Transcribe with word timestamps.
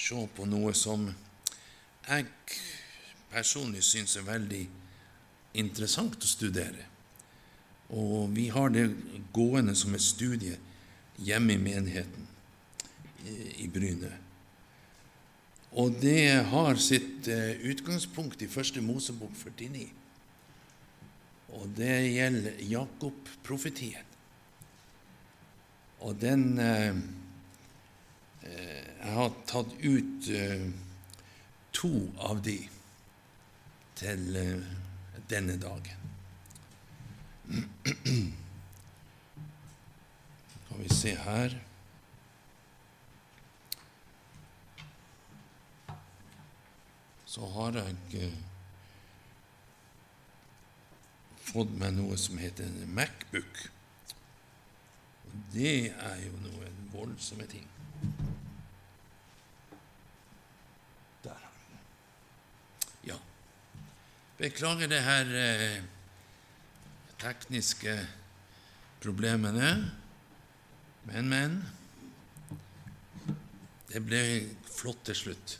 se 0.00 0.20
på 0.36 0.46
noe 0.48 0.72
som 0.76 1.08
jeg 2.08 2.26
personlig 3.30 3.82
syns 3.86 4.16
er 4.18 4.26
veldig 4.26 4.62
interessant 5.60 6.16
å 6.24 6.30
studere. 6.30 6.86
Og 7.90 8.30
vi 8.34 8.48
har 8.54 8.72
det 8.72 8.88
gående 9.34 9.74
som 9.78 9.94
et 9.94 10.04
studie 10.04 10.56
hjemme 11.20 11.56
i 11.56 11.62
menigheten 11.62 12.26
i 13.60 13.68
Bryne. 13.70 14.12
Og 15.78 15.94
det 16.02 16.46
har 16.50 16.78
sitt 16.82 17.28
eh, 17.30 17.60
utgangspunkt 17.70 18.42
i 18.42 18.48
Første 18.50 18.82
Mosebok 18.82 19.34
49. 19.38 19.84
Og 21.60 21.66
det 21.76 21.94
gjelder 22.10 22.62
Jakob-profetien. 22.70 24.06
Og 26.00 26.16
den 26.18 26.58
eh, 26.58 26.96
eh, 28.48 28.89
Jeg 29.00 29.12
har 29.16 29.32
tatt 29.48 29.72
ut 29.80 30.28
uh, 30.28 30.66
to 31.72 31.92
av 32.20 32.42
de 32.44 32.58
til 33.96 34.36
uh, 34.36 34.64
denne 35.30 35.56
dagen. 35.60 35.98
Skal 40.60 40.78
vi 40.78 40.88
se 40.94 41.14
her 41.24 41.58
Så 47.30 47.46
har 47.46 47.76
jeg 47.78 47.94
uh, 48.26 48.38
fått 51.50 51.70
meg 51.78 51.94
noe 51.94 52.16
som 52.18 52.40
heter 52.42 52.66
en 52.66 52.94
Macbook. 52.96 53.60
Og 55.28 55.36
det 55.54 55.92
er 55.94 56.16
jo 56.24 56.32
noe 56.42 56.70
voldsomme 56.90 57.46
ting. 57.50 57.68
Der 61.22 61.38
har 61.38 61.54
vi 61.54 61.76
det. 61.76 61.84
Ja. 63.12 63.18
Beklager 64.40 64.88
det 64.88 65.02
her 65.04 65.26
eh, 65.36 65.82
tekniske 67.20 67.92
problemene, 69.02 69.92
men, 71.04 71.28
men. 71.28 71.58
Det 73.92 74.00
ble 74.00 74.22
flott 74.64 75.04
til 75.04 75.18
slutt. 75.18 75.58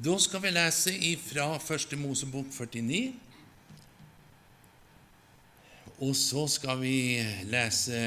Da 0.00 0.16
skal 0.16 0.40
vi 0.40 0.56
lese 0.56 0.96
fra 1.20 1.58
Første 1.60 2.00
Mosebok 2.00 2.48
49. 2.48 3.29
Og 6.00 6.14
så 6.16 6.46
skal 6.48 6.80
vi 6.80 7.20
lese 7.50 7.98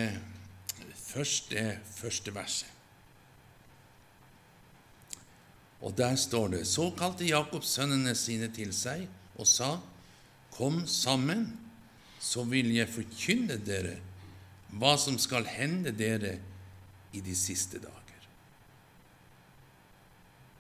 første, 0.98 1.66
første 1.94 2.34
verset. 2.34 2.70
Og 5.84 5.92
der 5.98 6.16
står 6.16 6.48
det 6.48 6.62
Så 6.68 6.94
kalte 6.98 7.28
Jakob 7.28 7.64
sønnene 7.64 8.16
sine 8.16 8.48
til 8.54 8.72
seg 8.74 9.08
og 9.36 9.48
sa:" 9.48 9.78
Kom 10.54 10.84
sammen, 10.88 11.60
så 12.20 12.44
vil 12.46 12.70
jeg 12.76 12.88
forkynne 12.88 13.58
dere 13.58 13.98
hva 14.70 14.94
som 14.98 15.18
skal 15.18 15.46
hende 15.50 15.92
dere 15.92 16.38
i 17.14 17.22
de 17.22 17.36
siste 17.36 17.80
dager. 17.82 18.28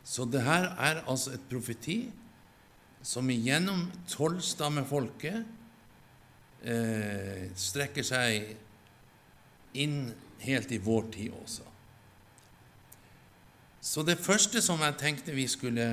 Så 0.03 0.25
det 0.25 0.41
her 0.41 0.73
er 0.77 1.03
altså 1.05 1.35
et 1.37 1.45
profeti 1.49 2.11
som 3.03 3.29
igjennom 3.29 3.85
tolvstammefolket 4.09 5.45
eh, 6.63 7.49
strekker 7.55 8.05
seg 8.07 8.55
inn 9.73 10.13
helt 10.43 10.71
i 10.71 10.79
vår 10.83 11.07
tid 11.13 11.35
også. 11.35 11.67
Så 13.83 14.03
det 14.07 14.21
første 14.23 14.61
som 14.63 14.81
jeg 14.83 14.99
tenkte 14.99 15.35
vi 15.35 15.47
skulle 15.51 15.87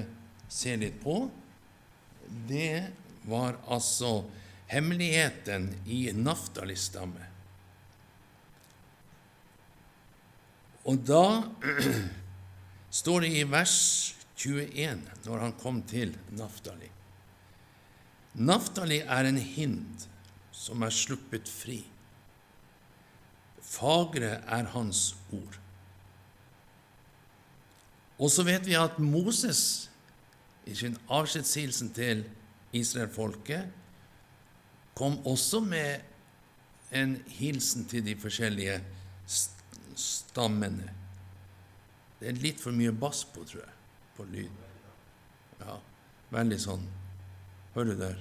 se 0.51 0.77
litt 0.79 1.01
på, 1.03 1.25
det 2.47 2.91
var 3.27 3.59
altså 3.67 4.23
hemmeligheten 4.71 5.73
i 5.91 6.05
Naftali-stamme. 6.15 7.27
Og 10.91 11.03
da 11.07 11.25
står 13.01 13.27
det 13.27 13.33
i 13.41 13.45
vers 13.51 13.77
21, 14.41 15.03
når 15.27 15.43
han 15.45 15.59
kom 15.61 15.83
til 15.91 16.15
Naftali. 16.39 16.89
Naftali 18.41 19.03
er 19.03 19.29
en 19.29 19.41
hind 19.43 20.07
som 20.61 20.85
er 20.85 20.93
sluppet 20.93 21.49
fri. 21.49 21.81
Fagre 23.65 24.37
er 24.45 24.69
hans 24.75 25.15
ord. 25.33 25.57
Og 28.21 28.29
så 28.33 28.45
vet 28.45 28.67
vi 28.69 28.77
at 28.77 28.99
Moses 29.01 29.89
i 30.69 30.75
sin 30.77 30.99
avskjedshilsen 31.09 31.93
til 31.97 32.25
israelfolket 32.77 33.71
kom 34.99 35.17
også 35.27 35.63
med 35.65 36.05
en 36.93 37.17
hilsen 37.33 37.87
til 37.89 38.05
de 38.05 38.17
forskjellige 38.21 38.77
stammene. 39.97 40.91
Det 42.21 42.29
er 42.29 42.43
litt 42.43 42.61
for 42.61 42.77
mye 42.77 42.93
bass 42.93 43.23
på, 43.25 43.47
tror 43.49 43.63
jeg, 43.63 43.77
på 44.19 44.27
lyd. 44.29 44.67
Ja, 45.61 45.79
veldig 46.33 46.59
sånn 46.61 46.89
Hører 47.71 47.93
du 47.95 48.01
der? 48.01 48.17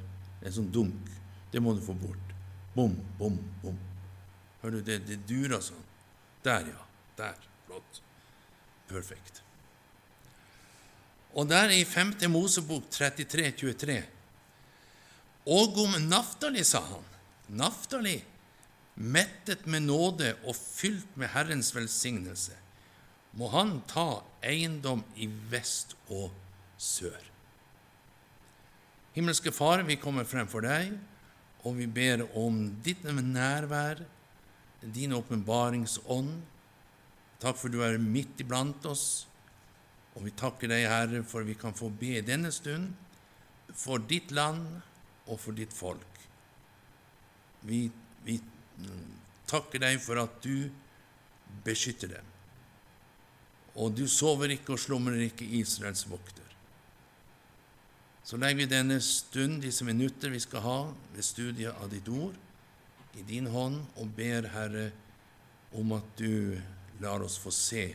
Er 0.45 0.53
sånn 0.53 0.67
dunk. 0.69 1.07
Det 1.49 1.57
må 1.63 1.73
du 1.73 1.81
få 1.81 1.95
bort. 1.97 2.28
Bom, 2.75 2.95
bom, 3.17 3.37
bom. 3.63 3.77
Hører 4.61 4.79
du 4.79 4.81
det? 4.91 4.99
Det 5.07 5.19
durer 5.29 5.61
sånn. 5.63 5.85
Der, 6.45 6.67
ja. 6.69 6.85
Der. 7.19 7.37
Flott. 7.67 8.01
Perfekt. 8.89 9.43
Og 11.37 11.49
der 11.49 11.73
i 11.75 11.83
5. 11.85 12.15
Mosebok 12.31 12.87
33, 12.89 13.51
23 13.61 13.99
Og 15.53 15.77
om 15.83 15.93
Naftali, 16.09 16.63
sa 16.65 16.81
han. 16.85 17.05
Naftali, 17.59 18.17
mettet 18.95 19.65
med 19.65 19.85
nåde 19.87 20.33
og 20.43 20.57
fylt 20.57 21.13
med 21.17 21.31
Herrens 21.33 21.71
velsignelse 21.75 22.57
må 23.37 23.49
han 23.53 23.79
ta 23.89 24.21
eiendom 24.45 25.03
i 25.21 25.29
vest 25.51 25.95
og 26.09 26.33
sør. 26.81 27.19
Himmelske 29.13 29.53
Far, 29.53 29.83
vi 29.85 29.99
kommer 30.01 30.27
frem 30.27 30.49
for 30.49 30.65
deg, 30.65 30.93
og 31.63 31.75
vi 31.79 31.87
ber 31.91 32.23
om 32.39 32.61
ditt 32.83 33.03
nærvær, 33.03 34.03
din 34.81 35.13
åpenbaringsånd. 35.13 36.31
Takk 37.39 37.59
for 37.59 37.71
du 37.71 37.81
er 37.83 37.99
midt 37.99 38.39
iblant 38.43 38.85
oss, 38.87 39.27
og 40.15 40.25
vi 40.27 40.35
takker 40.35 40.71
deg, 40.71 40.87
Herre, 40.89 41.23
for 41.23 41.47
vi 41.47 41.55
kan 41.59 41.75
få 41.75 41.89
be 41.89 42.19
denne 42.25 42.51
stund 42.51 42.93
for 43.75 43.99
ditt 43.99 44.31
land 44.31 44.65
og 45.27 45.37
for 45.39 45.55
ditt 45.55 45.75
folk. 45.75 46.23
Vi, 47.67 47.85
vi 48.25 48.39
takker 49.47 49.83
deg 49.83 49.99
for 50.03 50.19
at 50.23 50.41
du 50.43 50.69
beskytter 51.65 52.15
dem 52.15 52.35
og 53.79 53.95
du 53.95 54.05
sover 54.11 54.53
ikke 54.55 54.75
og 54.75 54.81
slumrer 54.81 55.21
ikke, 55.29 55.47
Israels 55.59 56.03
vokter. 56.09 56.48
Så 58.29 58.37
legger 58.37 58.57
vi 58.57 58.65
denne 58.69 58.99
stund, 59.01 59.63
disse 59.63 59.81
minutter 59.81 60.29
vi 60.29 60.39
skal 60.39 60.61
ha 60.61 60.79
ved 61.15 61.25
studiet 61.25 61.79
av 61.81 61.87
ditt 61.89 62.05
ord, 62.13 62.35
i 63.17 63.23
din 63.25 63.47
hånd, 63.49 63.79
og 63.97 64.11
ber, 64.13 64.45
Herre, 64.53 64.91
om 65.73 65.95
at 65.97 66.11
du 66.19 66.53
lar 67.01 67.25
oss 67.25 67.39
få 67.41 67.49
se 67.49 67.87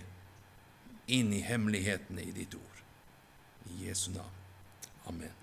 inn 1.07 1.31
i 1.39 1.45
hemmelighetene 1.47 2.27
i 2.27 2.35
ditt 2.35 2.59
ord. 2.59 2.83
I 3.77 3.87
Jesu 3.87 4.09
navn. 4.17 4.43
Amen. 5.07 5.39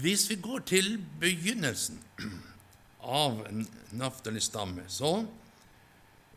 Hvis 0.00 0.24
vi 0.32 0.40
går 0.40 0.64
til 0.72 0.94
begynnelsen 1.20 2.00
av 3.04 3.44
Naftali-stamme, 3.92 4.88
så 4.88 5.18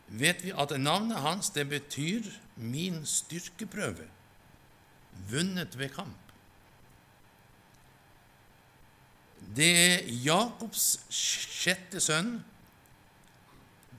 vet 0.08 0.44
vi 0.44 0.54
at 0.56 0.72
navnet 0.80 1.20
hans 1.20 1.50
det 1.50 1.68
betyr 1.68 2.24
'min 2.56 3.04
styrkeprøve', 3.06 4.08
vunnet 5.30 5.78
ved 5.78 5.88
kamp. 5.88 6.16
Det 9.56 9.70
er 9.76 10.08
Jakobs 10.24 11.00
sjette 11.10 12.00
sønn. 12.00 12.44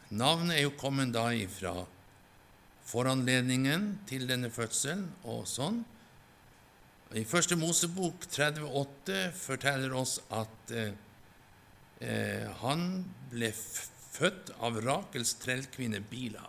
Navnet 0.10 0.58
er 0.58 0.62
jo 0.62 0.76
kommet 0.78 1.14
da 1.14 1.30
ifra 1.34 1.86
foranledningen 2.90 4.00
til 4.10 4.28
denne 4.30 4.50
fødselen 4.54 5.08
og 5.24 5.46
sånn. 5.50 5.84
I 7.18 7.24
Første 7.26 7.58
Mosebok 7.58 8.28
38 8.30 9.32
forteller 9.34 9.94
oss 9.98 10.20
at 10.30 10.74
eh, 10.78 10.92
eh, 12.06 12.46
han 12.62 13.06
ble 13.32 13.50
født 14.20 14.54
av 14.60 14.80
Rakels 14.84 15.34
trellkvinne 15.42 16.02
Bila. 16.12 16.46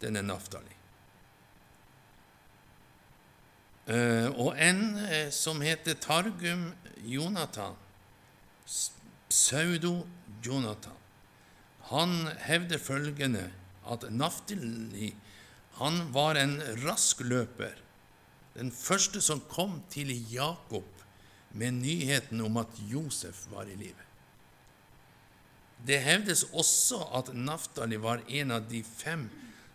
denne 0.00 0.22
Naftali. 0.24 0.76
Eh, 3.90 4.28
og 4.32 4.54
en 4.56 4.96
eh, 5.02 5.28
som 5.34 5.60
heter 5.60 5.98
Targum 6.00 6.70
Jonathan, 7.04 7.76
pseudo-Jonathan, 9.28 10.96
han 11.90 12.14
hevder 12.46 12.80
følgende 12.80 13.44
at 13.90 14.06
Naftali 14.14 15.12
han 15.80 16.00
var 16.12 16.36
en 16.36 16.58
rask 16.84 17.20
løper, 17.24 17.76
den 18.54 18.72
første 18.74 19.20
som 19.24 19.40
kom 19.52 19.80
til 19.92 20.12
Jakob 20.32 21.04
med 21.56 21.80
nyheten 21.80 22.40
om 22.44 22.60
at 22.60 22.80
Josef 22.90 23.46
var 23.52 23.68
i 23.68 23.78
live. 23.78 24.09
Det 25.86 26.00
hevdes 26.04 26.44
også 26.52 27.00
at 27.16 27.30
Naftali 27.34 27.96
var 28.00 28.22
en 28.28 28.50
av 28.56 28.66
de 28.68 28.82
fem 28.84 29.28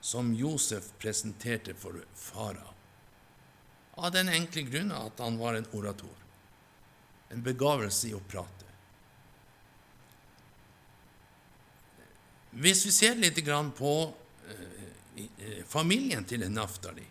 som 0.06 0.34
Josef 0.38 0.92
presenterte 1.02 1.74
for 1.74 1.98
farao, 2.14 2.74
av 3.96 4.12
den 4.14 4.30
enkle 4.30 4.66
grunn 4.68 4.92
at 4.94 5.24
han 5.24 5.40
var 5.40 5.58
en 5.58 5.66
orator, 5.74 6.14
en 7.34 7.42
begavelse 7.42 8.12
i 8.12 8.14
å 8.14 8.22
prate. 8.22 8.70
Hvis 12.56 12.86
vi 12.86 12.94
ser 12.96 13.18
litt 13.20 13.42
på 13.76 13.94
eh, 14.48 14.86
eh, 15.18 15.64
familien 15.68 16.24
til 16.24 16.46
Naftali, 16.52 17.08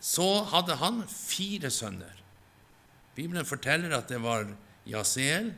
så 0.00 0.44
hadde 0.52 0.76
han 0.80 1.02
fire 1.08 1.70
sønner. 1.70 2.20
Bibelen 3.16 3.48
forteller 3.48 3.96
at 3.96 4.08
det 4.08 4.20
var 4.22 4.46
Jasel, 4.88 5.50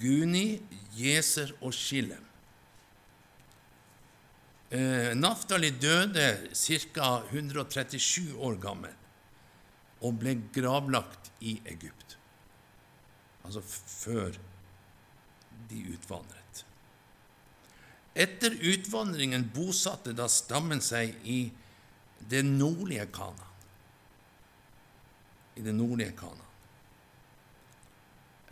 Guni, 0.00 0.60
Jeser 0.96 1.52
og 1.60 1.74
Shilem. 1.74 2.22
Eh, 4.70 5.12
Naftali 5.14 5.70
døde 5.70 6.50
ca. 6.52 7.10
137 7.30 8.34
år 8.34 8.56
gammel 8.58 8.94
og 10.02 10.18
ble 10.20 10.34
gravlagt 10.52 11.30
i 11.40 11.54
Egypt, 11.70 12.16
altså 13.46 13.62
før 13.62 14.34
de 15.70 15.82
utvandret. 15.94 16.64
Etter 18.16 18.56
utvandringen 18.64 19.44
bosatte 19.54 20.14
da 20.16 20.26
stammen 20.32 20.80
seg 20.84 21.14
i 21.28 21.44
det 22.26 22.42
nordlige 22.48 23.06
Kana. 23.12 23.48
I 25.56 25.64
det 25.64 25.74
nordlige 25.76 26.16
Kana. 26.16 26.45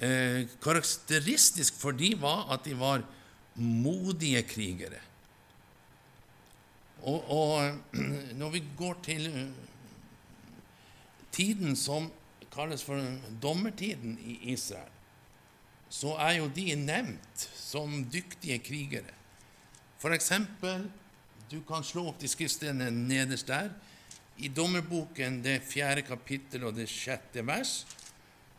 Eh, 0.03 0.47
karakteristisk 0.63 1.77
for 1.79 1.95
de 1.95 2.15
var 2.19 2.49
at 2.55 2.65
de 2.67 2.75
var 2.79 3.05
modige 3.55 4.43
krigere. 4.43 4.99
Og, 7.05 7.31
og 7.31 7.79
når 8.41 8.51
vi 8.57 8.65
går 8.79 8.99
til 9.07 9.29
eh, 9.31 9.53
tiden 11.33 11.77
som 11.77 12.11
kalles 12.55 12.83
for 12.87 12.99
dommertiden 13.43 14.19
i 14.19 14.39
Israel, 14.55 14.91
så 15.91 16.17
er 16.19 16.41
jo 16.41 16.51
de 16.51 16.75
nevnt 16.75 17.49
som 17.55 18.01
dyktige 18.11 18.59
krigere. 18.67 19.15
For 19.99 20.15
eksempel, 20.15 20.89
du 21.51 21.61
kan 21.69 21.87
slå 21.87 22.09
opp 22.11 22.19
de 22.19 22.29
skriftstedene 22.29 22.91
nederst 22.91 23.47
der. 23.47 23.71
I 24.43 24.51
dommerboken, 24.51 25.39
det 25.45 25.61
fjerde 25.63 26.03
kapittel 26.03 26.67
og 26.67 26.75
det 26.75 26.89
sjette 26.91 27.45
vers, 27.47 27.85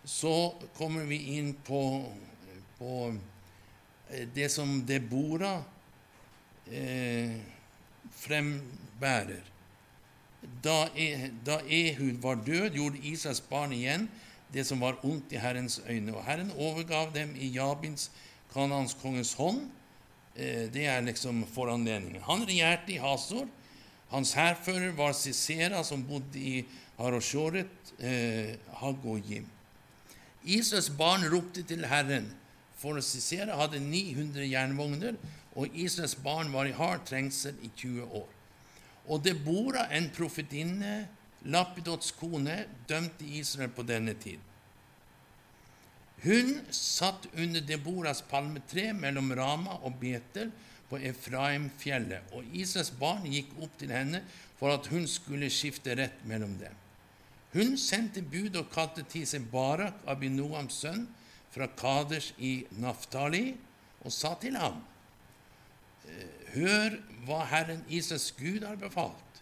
så 0.06 0.54
kommer 0.78 1.04
vi 1.10 1.18
inn 1.38 1.54
på, 1.66 1.82
på 2.78 3.16
eh, 4.10 4.28
det 4.34 4.50
som 4.54 4.78
Debora 4.86 5.58
eh, 6.72 7.36
frembærer. 8.14 9.52
Da, 10.62 10.86
da 11.46 11.58
Ehud 11.66 12.22
var 12.22 12.38
død, 12.46 12.78
gjorde 12.78 13.02
Isas 13.02 13.42
barn 13.50 13.74
igjen 13.74 14.08
det 14.54 14.64
som 14.68 14.80
var 14.80 15.02
ondt 15.04 15.34
i 15.34 15.40
Herrens 15.42 15.82
øyne. 15.90 16.14
Og 16.16 16.24
Herren 16.24 16.52
overgav 16.58 17.12
dem 17.14 17.34
i 17.36 17.50
Jabins, 17.56 18.12
Kanans 18.54 18.96
konges 19.02 19.34
hånd. 19.34 19.66
Eh, 20.36 20.70
det 20.72 20.86
er 20.88 21.02
liksom 21.04 21.44
foranledningen. 21.52 22.24
Han 22.24 22.46
regjerte 22.48 22.94
i 22.94 23.02
Hasor. 23.02 23.48
Hans 24.10 24.34
hærfører 24.38 24.94
var 24.96 25.12
Sisera, 25.18 25.84
som 25.84 26.06
bodde 26.08 26.40
i 26.40 26.66
Haroshoret, 26.98 27.94
eh, 28.00 28.56
Hagojim. 28.80 29.48
Israels 30.46 30.92
barn 30.94 31.26
ropte 31.32 31.64
til 31.66 31.86
Herren, 31.90 32.30
for 32.78 33.00
å 33.00 33.04
Sisera 33.04 33.58
hadde 33.58 33.82
900 33.82 34.46
jernvogner, 34.46 35.18
og 35.56 35.74
Israels 35.74 36.16
barn 36.22 36.52
var 36.54 36.70
i 36.70 36.76
hard 36.76 37.06
trengsel 37.08 37.58
i 37.64 37.72
20 37.74 38.18
år. 38.20 38.28
Og 39.10 39.22
Debora, 39.26 39.88
en 39.94 40.10
profetinne, 40.14 41.06
Lapidots 41.46 42.10
kone, 42.18 42.64
dømte 42.90 43.26
Israel 43.38 43.70
på 43.74 43.86
denne 43.86 44.16
tid. 44.18 44.42
Hun 46.26 46.56
satt 46.74 47.28
under 47.38 47.62
Deboras 47.62 48.24
palmetre 48.26 48.90
mellom 48.98 49.30
Rama 49.38 49.78
og 49.86 50.00
Betel 50.02 50.50
på 50.90 50.98
Efraimfjellet, 51.06 52.34
og 52.34 52.50
Israels 52.54 52.90
barn 52.98 53.28
gikk 53.30 53.54
opp 53.62 53.78
til 53.78 53.94
henne 53.94 54.24
for 54.58 54.74
at 54.74 54.90
hun 54.90 55.06
skulle 55.10 55.52
skifte 55.54 55.94
rett 55.98 56.26
mellom 56.26 56.58
dem. 56.62 56.85
Hun 57.56 57.78
sendte 57.80 58.22
bud 58.22 58.58
og 58.60 58.72
kalte 58.74 59.06
til 59.08 59.24
seg 59.28 59.48
Barak, 59.52 60.02
Abinoams 60.12 60.82
sønn, 60.84 61.06
fra 61.56 61.70
Kaders 61.72 62.34
i 62.44 62.66
Naftali, 62.84 63.54
og 64.04 64.12
sa 64.12 64.34
til 64.42 64.58
ham:" 64.60 64.82
«Eh, 66.06 66.52
hør 66.54 67.00
hva 67.26 67.46
Herren 67.50 67.84
Israels 67.90 68.32
Gud 68.38 68.64
har 68.68 68.76
befalt. 68.76 69.42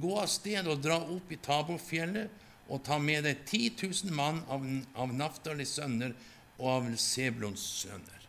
Gå 0.00 0.16
av 0.18 0.26
sted 0.26 0.66
og 0.66 0.80
dra 0.82 0.96
opp 0.98 1.30
i 1.30 1.38
Taborfjellet 1.38 2.32
og 2.68 2.82
ta 2.82 2.98
med 2.98 3.22
deg 3.28 3.44
10 3.46 3.76
000 4.08 4.16
mann 4.16 4.40
av, 4.50 4.64
av 4.98 5.12
Naftalis 5.14 5.76
sønner 5.78 6.16
og 6.58 6.68
av 6.72 6.88
Seblons 6.98 7.62
sønner. 7.84 8.26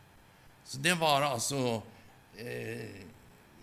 Så 0.68 0.78
det 0.84 0.94
var 1.00 1.26
altså 1.26 1.80
eh, 2.38 3.02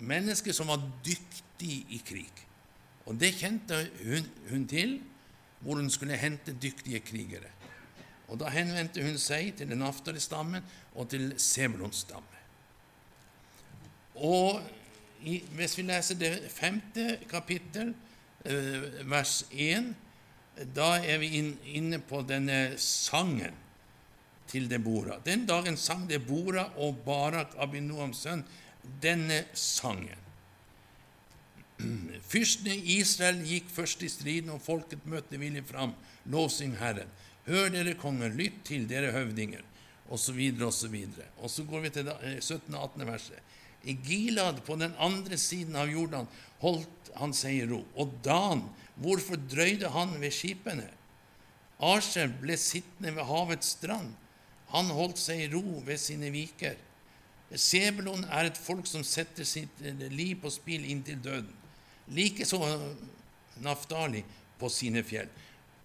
mennesker 0.02 0.56
som 0.56 0.74
var 0.74 0.84
dyktige 1.06 1.86
i 1.96 2.02
krig. 2.04 2.44
Og 3.06 3.16
det 3.22 3.36
kjente 3.38 3.78
hun, 4.02 4.26
hun 4.50 4.66
til 4.68 4.98
hvor 5.60 5.80
hun 5.80 5.90
skulle 5.90 6.18
hente 6.18 6.56
dyktige 6.62 7.00
krigere. 7.00 7.52
Og 8.28 8.40
Da 8.40 8.50
henvendte 8.50 9.04
hun 9.06 9.18
seg 9.22 9.54
til 9.58 9.70
den 9.70 9.84
Naftali-stammen 9.84 10.64
og 10.96 11.10
til 11.10 11.34
Sebulons-stammen. 11.38 12.42
Og 14.16 14.62
i, 15.26 15.44
Hvis 15.56 15.78
vi 15.78 15.84
leser 15.84 16.16
det 16.16 16.52
femte 16.52 17.20
kapittel, 17.30 17.94
eh, 18.46 19.10
vers 19.10 19.46
1, 19.52 19.96
da 20.76 20.96
er 21.04 21.18
vi 21.18 21.32
inn, 21.40 21.58
inne 21.66 22.00
på 22.00 22.22
denne 22.22 22.78
sangen 22.78 23.56
til 24.48 24.70
Debora. 24.70 25.20
Den 25.26 25.46
dagen 25.46 25.78
sang 25.78 26.06
Debora 26.10 26.70
og 26.78 27.02
Barak 27.06 27.56
Abinoams 27.58 28.22
sønn 28.24 28.46
denne 29.02 29.44
sangen. 29.54 30.25
Fyrsten 32.32 32.72
i 32.72 33.00
Israel 33.00 33.42
gikk 33.46 33.70
først 33.74 34.04
i 34.06 34.10
striden, 34.12 34.54
og 34.54 34.64
folket 34.64 35.06
møtte 35.10 35.40
villig 35.42 35.66
fram. 35.68 35.96
Lovsyng 36.32 36.76
Herren. 36.80 37.12
Hør 37.46 37.70
dere 37.74 37.94
konger, 38.00 38.34
lytt 38.34 38.64
til 38.66 38.88
dere 38.90 39.12
høvdinger, 39.14 39.62
osv., 40.10 40.40
osv. 40.66 40.96
Og 41.42 41.52
så 41.52 41.66
går 41.68 41.86
vi 41.86 41.94
til 41.94 42.10
17. 42.40 42.74
og 42.74 42.82
18. 42.96 43.06
verset. 43.10 43.54
I 43.86 43.94
Gilad, 44.02 44.64
på 44.66 44.80
den 44.82 44.96
andre 44.98 45.38
siden 45.38 45.76
av 45.78 45.92
Jordan, 45.92 46.30
holdt 46.64 47.12
han 47.20 47.36
seg 47.38 47.60
i 47.60 47.68
ro. 47.70 47.84
Og 48.02 48.16
Dan, 48.26 48.64
hvorfor 48.98 49.38
drøyde 49.38 49.92
han 49.94 50.16
ved 50.22 50.34
skipene? 50.34 50.88
Asher 51.84 52.32
ble 52.42 52.56
sittende 52.58 53.14
ved 53.14 53.28
havets 53.30 53.76
strand. 53.76 54.16
Han 54.74 54.90
holdt 54.96 55.20
seg 55.22 55.44
i 55.44 55.52
ro 55.54 55.84
ved 55.86 56.00
sine 56.02 56.32
viker. 56.34 56.80
Sebelon 57.54 58.26
er 58.34 58.50
et 58.50 58.58
folk 58.58 58.88
som 58.90 59.04
setter 59.06 59.46
sitt 59.46 59.84
liv 60.10 60.40
på 60.42 60.50
spill 60.50 60.88
inntil 60.90 61.22
døden. 61.22 61.54
Likeså 62.14 62.60
Naftali 63.64 64.24
på 64.60 64.70
sine 64.70 65.04
fjell. 65.04 65.30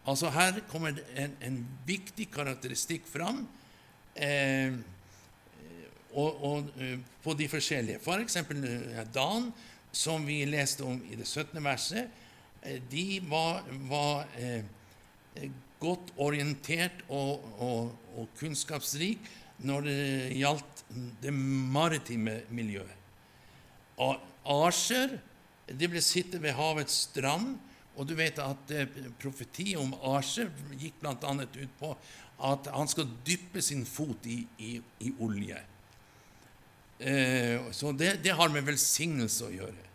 Altså 0.09 0.31
Her 0.33 0.61
kommer 0.71 0.97
en, 1.17 1.35
en 1.45 1.59
viktig 1.87 2.27
karakteristikk 2.33 3.07
fram 3.09 3.45
eh, 4.17 4.75
og, 6.11 6.45
og, 6.45 6.71
eh, 6.81 6.97
på 7.23 7.35
de 7.39 7.49
forskjellige. 7.51 8.01
F.eks. 8.03 8.39
For 8.49 8.71
eh, 8.71 9.03
Dan, 9.15 9.51
som 9.93 10.27
vi 10.27 10.43
leste 10.49 10.87
om 10.87 11.01
i 11.11 11.19
det 11.19 11.29
17. 11.29 11.61
verset. 11.65 12.11
Eh, 12.63 12.81
de 12.91 13.21
var, 13.29 13.63
var 13.91 14.27
eh, 14.39 14.65
godt 15.81 16.13
orientert 16.21 17.05
og, 17.09 17.45
og, 17.63 17.93
og 18.17 18.33
kunnskapsrik 18.41 19.31
når 19.65 19.87
det 19.87 20.01
gjaldt 20.41 20.85
det 21.23 21.33
maritime 21.33 22.41
miljøet. 22.51 22.97
Og 24.01 24.17
Asher 24.67 25.19
de 25.79 25.89
ble 25.91 26.01
sittende 26.03 26.49
ved 26.49 26.57
havets 26.59 27.05
strand, 27.09 27.59
og 27.95 28.07
du 28.09 28.15
vet 28.17 28.39
at 28.43 28.73
profeti 29.21 29.75
om 29.77 29.93
Asher 30.15 30.49
gikk 30.79 31.03
bl.a. 31.03 31.15
ut 31.15 31.75
på 31.79 31.91
at 32.41 32.71
han 32.73 32.89
skal 32.89 33.09
dyppe 33.27 33.63
sin 33.63 33.85
fot 33.87 34.25
i, 34.31 34.41
i, 34.65 34.79
i 35.05 35.13
olje. 35.21 35.59
Eh, 37.01 37.71
så 37.73 37.93
det, 37.93 38.19
det, 38.25 38.35
har 38.37 38.53
med 38.53 38.67
velsignelse 38.67 39.47
å 39.47 39.55
gjøre. 39.55 39.87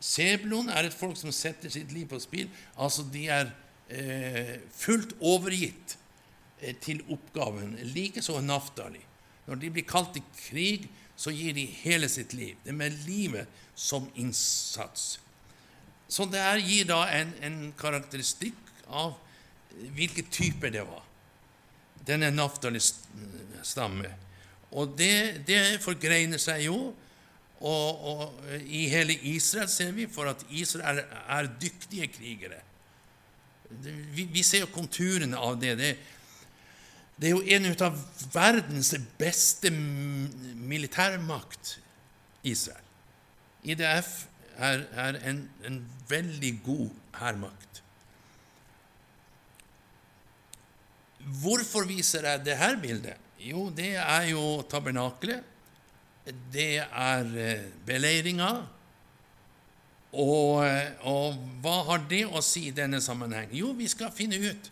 Sebulon 0.00 0.70
er 0.72 0.88
et 0.88 0.96
folk 0.96 1.18
som 1.20 1.32
setter 1.34 1.72
sitt 1.72 1.92
liv 1.92 2.08
på 2.08 2.20
spill. 2.22 2.48
Altså, 2.80 3.04
de 3.12 3.26
er 3.32 3.50
eh, 3.92 4.56
fullt 4.72 5.12
overgitt 5.20 5.98
eh, 6.60 6.76
til 6.80 7.02
oppgaven. 7.12 7.76
Likeså 7.92 8.38
Naftali. 8.44 9.02
Når 9.48 9.60
de 9.60 9.72
blir 9.74 9.88
kalt 9.88 10.14
til 10.16 10.24
krig, 10.36 10.88
så 11.20 11.32
gir 11.36 11.52
de 11.52 11.66
hele 11.82 12.08
sitt 12.08 12.32
liv. 12.32 12.56
Det 12.64 12.72
er 12.72 12.78
med 12.78 12.96
livet 13.04 13.60
som 13.76 14.06
innsats. 14.16 15.18
Så 16.08 16.24
det 16.26 16.40
her 16.40 16.62
gir 16.64 16.88
da 16.88 17.02
en, 17.12 17.34
en 17.44 17.58
karakteristikk 17.78 18.56
av 18.88 19.18
hvilke 19.94 20.24
typer 20.32 20.72
det 20.72 20.86
var. 20.88 21.04
Denne 22.08 22.32
Naftali-stamme. 22.32 24.10
Og 24.72 24.96
det, 24.96 25.44
det 25.46 25.60
forgreiner 25.84 26.40
seg 26.40 26.64
jo. 26.70 26.78
Og, 27.60 28.04
og, 28.08 28.40
i 28.64 28.86
hele 28.88 29.18
Israel 29.28 29.68
ser 29.68 29.92
vi 29.92 30.08
for 30.08 30.30
at 30.32 30.46
Israel 30.48 31.02
er, 31.02 31.18
er 31.36 31.50
dyktige 31.60 32.08
krigere. 32.14 32.62
Vi, 33.68 34.24
vi, 34.24 34.42
ser 34.42 34.64
jo 34.64 34.72
konturene 34.72 35.36
av 35.36 35.60
det. 35.60 35.76
det. 35.78 35.92
Det. 37.20 37.28
er 37.28 37.34
jo 37.34 37.42
en 37.56 37.64
av 37.84 37.94
verdens 38.32 38.94
beste 39.20 39.70
militærmakt, 39.70 41.78
Israel. 42.42 42.86
IDF 43.62 44.24
er, 44.56 44.86
er 44.96 45.20
en, 45.28 45.50
en 45.68 45.84
veldig 46.08 46.54
god 46.64 46.88
hærmakt. 47.20 47.82
Hvorfor 51.20 51.84
viser 51.84 52.24
jeg 52.24 52.44
det 52.44 52.56
her 52.56 52.80
bildet? 52.80 53.16
Jo, 53.40 53.68
det 53.72 53.94
er 54.00 54.30
jo 54.32 54.62
tabernakelet. 54.68 55.44
Det 56.52 56.80
er 56.80 57.30
eh, 57.40 57.64
beleiringa. 57.86 58.50
Og, 60.10 60.66
eh, 60.66 60.90
og, 61.06 61.38
hva 61.62 61.76
har 61.88 62.04
det 62.10 62.24
å 62.26 62.42
si 62.44 62.66
i 62.68 62.74
denne 62.74 63.00
sammenheng? 63.02 63.52
Jo, 63.54 63.72
vi 63.76 63.88
skal 63.88 64.12
finne 64.14 64.40
ut 64.42 64.70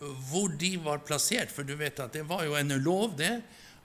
hvor 0.00 0.52
de 0.60 0.74
var 0.80 1.02
plassert. 1.04 1.52
For 1.52 1.66
du 1.66 1.74
vet 1.78 2.00
at 2.00 2.14
det 2.16 2.24
var 2.28 2.44
jo 2.46 2.56
en 2.58 2.76
lov, 2.82 3.16
det, 3.18 3.40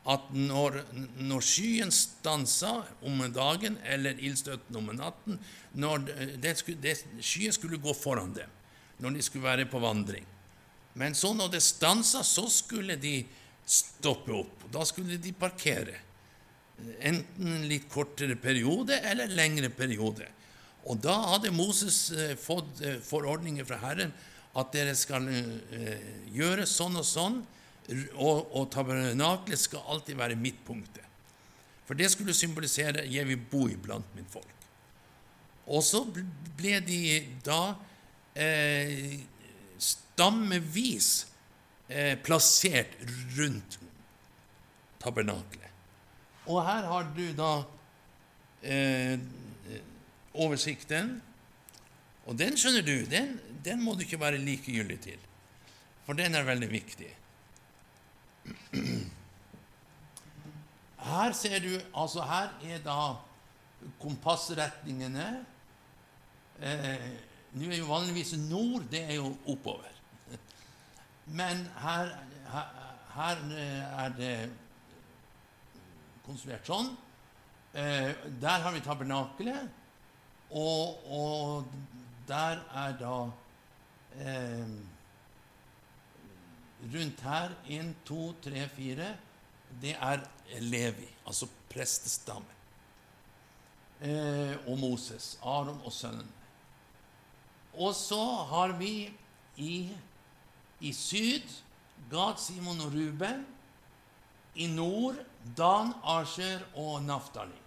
at 0.06 0.28
når, 0.38 0.84
når 1.18 1.42
skyen 1.42 1.92
stansa 1.94 2.76
om 3.06 3.24
dagen 3.34 3.80
eller 3.90 4.20
ildstøtten 4.22 4.78
om 4.78 4.92
natten 4.94 5.40
når 5.82 6.04
det 6.42 6.52
skulle, 6.60 6.78
det, 6.84 6.94
Skyen 7.26 7.56
skulle 7.56 7.82
gå 7.82 7.94
foran 7.98 8.36
dem 8.36 8.52
når 9.02 9.18
de 9.18 9.24
skulle 9.26 9.44
være 9.44 9.66
på 9.68 9.82
vandring. 9.84 10.24
Men 10.96 11.18
så 11.18 11.34
når 11.36 11.50
det 11.58 11.64
stansa, 11.66 12.22
så 12.24 12.46
skulle 12.48 12.96
de 12.96 13.18
stoppe 13.68 14.32
opp. 14.32 14.70
Da 14.72 14.86
skulle 14.88 15.18
de 15.20 15.34
parkere. 15.36 15.98
Enten 17.04 17.50
en 17.58 17.66
litt 17.68 17.90
kortere 17.92 18.38
periode 18.40 19.02
eller 19.04 19.34
lengre 19.36 19.68
periode. 19.74 20.30
Og 20.86 21.02
da 21.04 21.18
hadde 21.34 21.52
Moses 21.52 21.98
eh, 22.14 22.38
fått 22.40 22.80
eh, 22.86 23.02
forordninger 23.04 23.68
fra 23.68 23.82
Herren 23.82 24.14
at 24.56 24.72
dere 24.74 24.96
skal 24.96 25.28
eh, 25.30 26.06
gjøre 26.36 26.68
sånn 26.70 26.96
og 27.02 27.08
sånn, 27.08 27.42
og, 28.16 28.48
og 28.58 28.70
tabernaklet 28.74 29.62
skal 29.62 29.84
alltid 29.94 30.18
være 30.18 30.40
midtpunktet. 30.40 31.04
For 31.86 31.94
det 31.94 32.10
skulle 32.12 32.34
symbolisere 32.34 33.06
'jeg 33.06 33.28
vil 33.28 33.38
bo 33.38 33.68
iblant 33.70 34.16
mitt 34.16 34.30
folk'. 34.34 34.66
Og 35.68 35.84
så 35.84 36.02
ble 36.58 36.80
de 36.86 37.02
da 37.46 37.76
eh, 38.36 39.20
stammevis 39.78 41.28
eh, 41.90 42.18
plassert 42.22 42.94
rundt 43.38 43.80
tabernaklet. 45.02 45.70
Og 46.46 46.62
her 46.66 46.86
har 46.86 47.10
du 47.18 47.26
da 47.38 47.64
eh, 48.62 49.18
oversikten. 50.34 51.22
Og 52.26 52.38
den 52.38 52.58
skjønner 52.58 52.86
du, 52.86 53.06
den, 53.10 53.40
den 53.66 53.82
må 53.84 53.94
du 53.94 54.06
ikke 54.06 54.20
være 54.22 54.42
likegyldig 54.42 55.00
til, 55.04 55.22
for 56.06 56.18
den 56.18 56.36
er 56.36 56.46
veldig 56.48 56.70
viktig. 56.72 57.12
Her 61.06 61.32
ser 61.34 61.60
du 61.60 61.72
Altså, 61.94 62.22
her 62.26 62.50
er 62.64 62.84
da 62.86 63.16
kompassretningene. 64.02 65.46
Eh, 66.62 67.10
Nå 67.56 67.70
er 67.72 67.78
jo 67.80 67.88
vanligvis 67.88 68.34
nord, 68.50 68.84
det 68.92 69.04
er 69.04 69.16
jo 69.16 69.30
oppover. 69.48 69.92
Men 71.26 71.64
her, 71.80 72.10
her, 72.52 72.66
her 73.16 73.44
er 73.56 74.10
det 74.18 74.36
konstruert 76.26 76.68
sånn. 76.68 76.92
Eh, 77.76 78.12
der 78.42 78.66
har 78.66 78.76
vi 78.76 78.84
tabernakelet, 78.84 79.72
og, 80.52 81.08
og, 81.12 81.72
der 82.28 82.62
er 82.76 82.94
da 83.00 83.16
eh, 84.20 84.68
rundt 86.94 87.22
her 87.22 87.56
én, 87.68 87.94
to, 88.06 88.34
tre, 88.42 88.68
fire 88.70 89.16
Det 89.82 89.96
er 90.00 90.22
Levi, 90.62 91.08
altså 91.26 91.48
prestestammen. 91.70 92.52
Eh, 94.02 94.56
og 94.68 94.80
Moses, 94.80 95.40
Aron 95.44 95.82
og 95.84 95.92
sønnen. 95.92 96.32
Og 97.74 97.96
så 97.96 98.24
har 98.50 98.78
vi 98.80 99.10
i, 99.58 99.90
i 100.80 100.94
syd 100.94 101.44
Gad, 102.12 102.38
Simon 102.38 102.80
og 102.82 102.94
Ruben. 102.94 103.46
I 104.56 104.68
nord 104.68 105.16
Dan, 105.58 105.94
Asher 106.04 106.64
og 106.76 107.04
Naftali. 107.04 107.60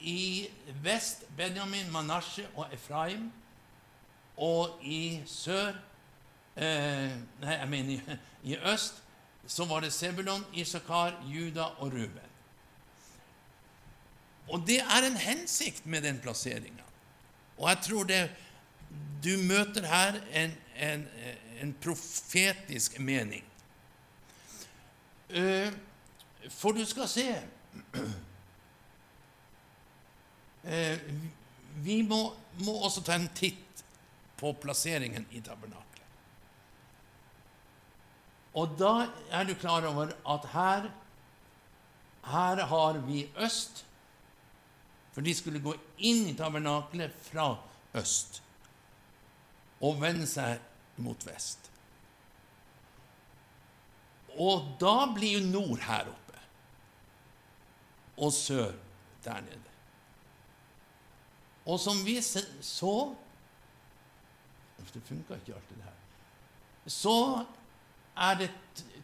I 0.00 0.48
vest 0.82 1.24
Benjamin, 1.36 1.90
Manasje 1.92 2.46
og 2.56 2.72
Efraim. 2.72 3.32
Og 4.38 4.78
i 4.86 5.20
sør 5.26 5.72
eh, 6.56 7.14
Nei, 7.42 7.54
jeg 7.54 7.68
mener 7.68 8.18
i, 8.44 8.56
øst 8.56 9.02
så 9.48 9.64
var 9.64 9.80
det 9.80 9.92
Sebulon, 9.92 10.44
Isakar, 10.52 11.14
Juda 11.24 11.62
og 11.80 11.92
Ruben. 11.92 12.28
Og 14.48 14.60
det 14.66 14.80
er 14.80 15.06
en 15.06 15.16
hensikt 15.16 15.86
med 15.86 16.02
den 16.04 16.20
plasseringa. 16.20 16.84
Og 17.56 17.68
jeg 17.68 17.78
tror 17.82 18.04
det 18.04 18.30
du 19.24 19.38
møter 19.48 19.86
her 19.86 20.20
en, 20.32 20.52
en, 20.76 21.08
en 21.60 21.76
profetisk 21.82 23.00
mening. 23.00 23.44
Uh, 25.30 25.72
for 26.50 26.72
du 26.72 26.84
skal 26.88 27.08
se 27.08 27.26
uh, 30.64 30.98
Vi 31.84 32.02
må, 32.02 32.34
må 32.64 32.72
også 32.72 33.02
ta 33.04 33.18
en 33.18 33.28
titt 33.36 33.67
på 34.38 34.52
plasseringen 34.62 35.26
i 35.30 35.42
tabernaklet. 35.44 35.84
Og 38.58 38.74
da 38.78 39.08
er 39.34 39.46
du 39.46 39.54
klar 39.58 39.86
over 39.86 40.14
at 40.26 40.48
her, 40.54 40.88
her 42.28 42.64
har 42.72 43.00
vi 43.06 43.26
øst, 43.36 43.84
for 45.12 45.26
de 45.26 45.34
skulle 45.34 45.62
gå 45.62 45.74
inn 45.98 46.28
i 46.30 46.36
tabernaklet 46.38 47.14
fra 47.30 47.50
øst 47.98 48.42
og 49.82 50.00
vende 50.02 50.26
seg 50.26 50.58
mot 51.02 51.22
vest. 51.26 51.68
Og 54.38 54.74
da 54.78 55.08
blir 55.14 55.38
jo 55.38 55.46
nord 55.46 55.82
her 55.86 56.10
oppe 56.10 56.42
og 58.18 58.34
sør 58.34 58.74
der 59.24 59.42
nede. 59.46 59.74
Og 61.68 61.78
som 61.80 62.00
vi 62.06 62.16
så 62.22 62.94
Det 64.94 65.04
funka 65.06 65.38
ikke 65.38 65.54
alltid, 65.54 65.76
det 65.76 65.84
her. 65.84 65.96
Så 66.88 67.44
er 68.16 68.38
det 68.40 68.50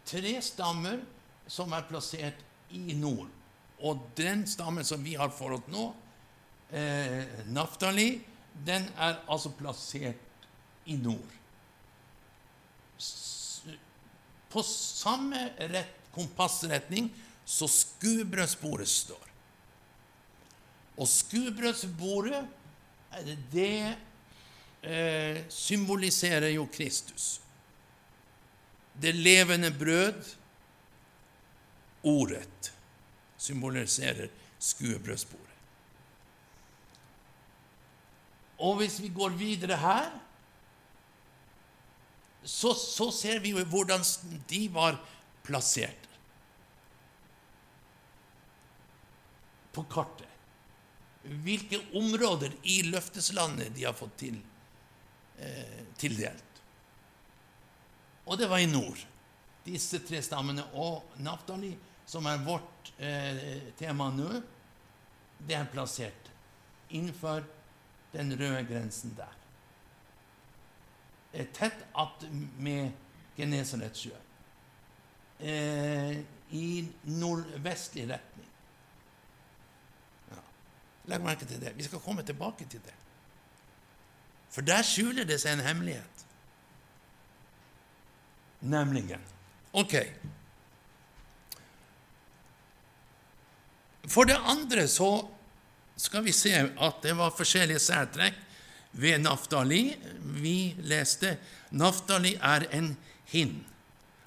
tre 0.08 0.34
stammer 0.42 1.02
som 1.50 1.72
er 1.76 1.86
plassert 1.88 2.40
i 2.74 2.96
nord. 2.98 3.28
Og 3.84 4.00
den 4.16 4.46
stammen 4.48 4.86
som 4.86 5.02
vi 5.04 5.16
har 5.18 5.32
forhold 5.34 5.68
nå, 5.72 5.90
eh, 6.70 7.44
Naftali, 7.52 8.24
den 8.66 8.86
er 8.96 9.20
altså 9.28 9.50
plassert 9.58 10.48
i 10.86 10.96
nord. 10.96 11.32
På 14.50 14.62
samme 14.62 15.48
rett, 15.58 16.00
kompassretning 16.14 17.08
så 17.44 17.66
skubrødsbordet 17.68 18.88
står. 18.88 19.30
Og 20.94 21.08
skubrødsbordet, 21.10 22.44
det 23.50 23.96
eh, 24.84 25.44
symboliserer 25.48 26.52
jo 26.54 26.68
Kristus 26.72 27.40
det 29.00 29.12
levende 29.12 29.70
brød, 29.70 30.24
ordet, 32.02 32.72
symboliserer 33.38 34.28
skuebrødsbordet. 34.58 35.44
Og 38.58 38.76
hvis 38.76 39.00
vi 39.02 39.08
går 39.08 39.28
videre 39.28 39.76
her, 39.76 40.10
så, 42.44 42.74
så 42.74 43.10
ser 43.10 43.40
vi 43.40 43.50
jo 43.50 43.64
hvordan 43.64 44.04
de 44.50 44.68
var 44.72 45.00
plassert 45.44 46.08
på 49.72 49.82
kartet. 49.90 50.28
hvilke 51.24 51.78
områder 51.96 52.52
i 52.68 52.82
løfteslandet 52.82 53.72
de 53.74 53.84
har 53.84 53.94
fått 53.96 54.18
til, 54.20 54.34
eh, 55.38 55.84
tildelt. 55.98 56.62
Og 58.24 58.38
det 58.38 58.48
var 58.48 58.62
i 58.62 58.70
nord. 58.70 59.00
Disse 59.64 60.00
tre 60.04 60.20
stammene 60.24 60.64
og 60.80 61.16
Naftali, 61.24 61.72
som 62.06 62.26
er 62.28 62.42
vårt 62.44 62.92
eh, 62.98 63.72
tema 63.78 64.10
nå, 64.12 64.30
det 65.44 65.56
er 65.56 65.70
plassert 65.72 66.30
innenfor 66.94 67.44
den 68.14 68.32
røde 68.38 68.62
grensen 68.68 69.14
der. 69.16 69.32
Eh, 71.34 71.48
tett 71.52 71.84
Genesarets 73.36 74.04
sjø. 74.04 74.14
Eh, 75.42 76.20
I 76.54 76.66
nordvestlig 77.10 78.04
retning. 78.12 78.50
Ja. 80.30 80.42
Legg 81.10 81.24
merke 81.24 81.48
til 81.50 81.58
det. 81.60 81.74
Vi 81.74 81.88
skal 81.88 82.02
komme 82.04 82.22
tilbake 82.22 82.68
til 82.70 82.84
det. 82.84 82.94
For 84.54 84.62
der 84.62 84.86
skjuler 84.86 85.26
det 85.26 85.40
seg 85.42 85.56
en 85.56 85.66
hemmelighet. 85.66 86.26
Nemlig 88.64 89.18
Ok. 89.74 89.94
For 94.08 94.28
det 94.28 94.38
andre 94.38 94.86
så 94.88 95.26
skal 95.98 96.24
vi 96.24 96.32
se 96.32 96.52
at 96.54 97.02
det 97.02 97.16
var 97.18 97.34
forskjellige 97.34 97.82
særtrekk 97.82 98.38
ved 98.92 99.18
Naftali. 99.24 99.96
Vi 100.22 100.74
leste 100.86 101.36
Naftali 101.74 102.36
er 102.38 102.68
en 102.70 102.94
hind. 103.32 103.64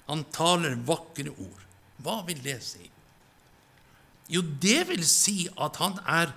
Han 0.08 0.24
taler 0.32 0.76
vakre 0.88 1.32
ord. 1.32 1.64
Hva 2.04 2.20
vil 2.28 2.40
det 2.44 2.60
si? 2.64 2.84
Jo, 4.28 4.42
det 4.42 4.82
vil 4.90 5.04
si 5.08 5.46
at 5.56 5.80
han 5.80 5.96
er 6.04 6.34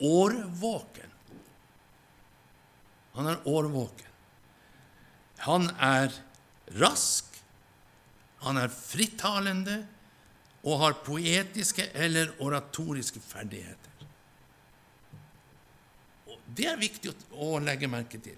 årvåken. 0.00 1.05
Han 3.16 3.30
er 3.30 3.44
årvåken. 3.48 4.12
Han 5.46 5.68
er 5.82 6.12
rask, 6.80 7.28
han 8.44 8.58
er 8.60 8.72
frittalende 8.72 9.80
og 10.66 10.80
har 10.82 10.98
poetiske 11.06 11.88
eller 11.94 12.32
oratoriske 12.42 13.20
ferdigheter. 13.22 13.92
Det 16.56 16.66
er 16.70 16.80
viktig 16.80 17.12
å 17.42 17.56
legge 17.60 17.88
merke 17.90 18.20
til. 18.22 18.36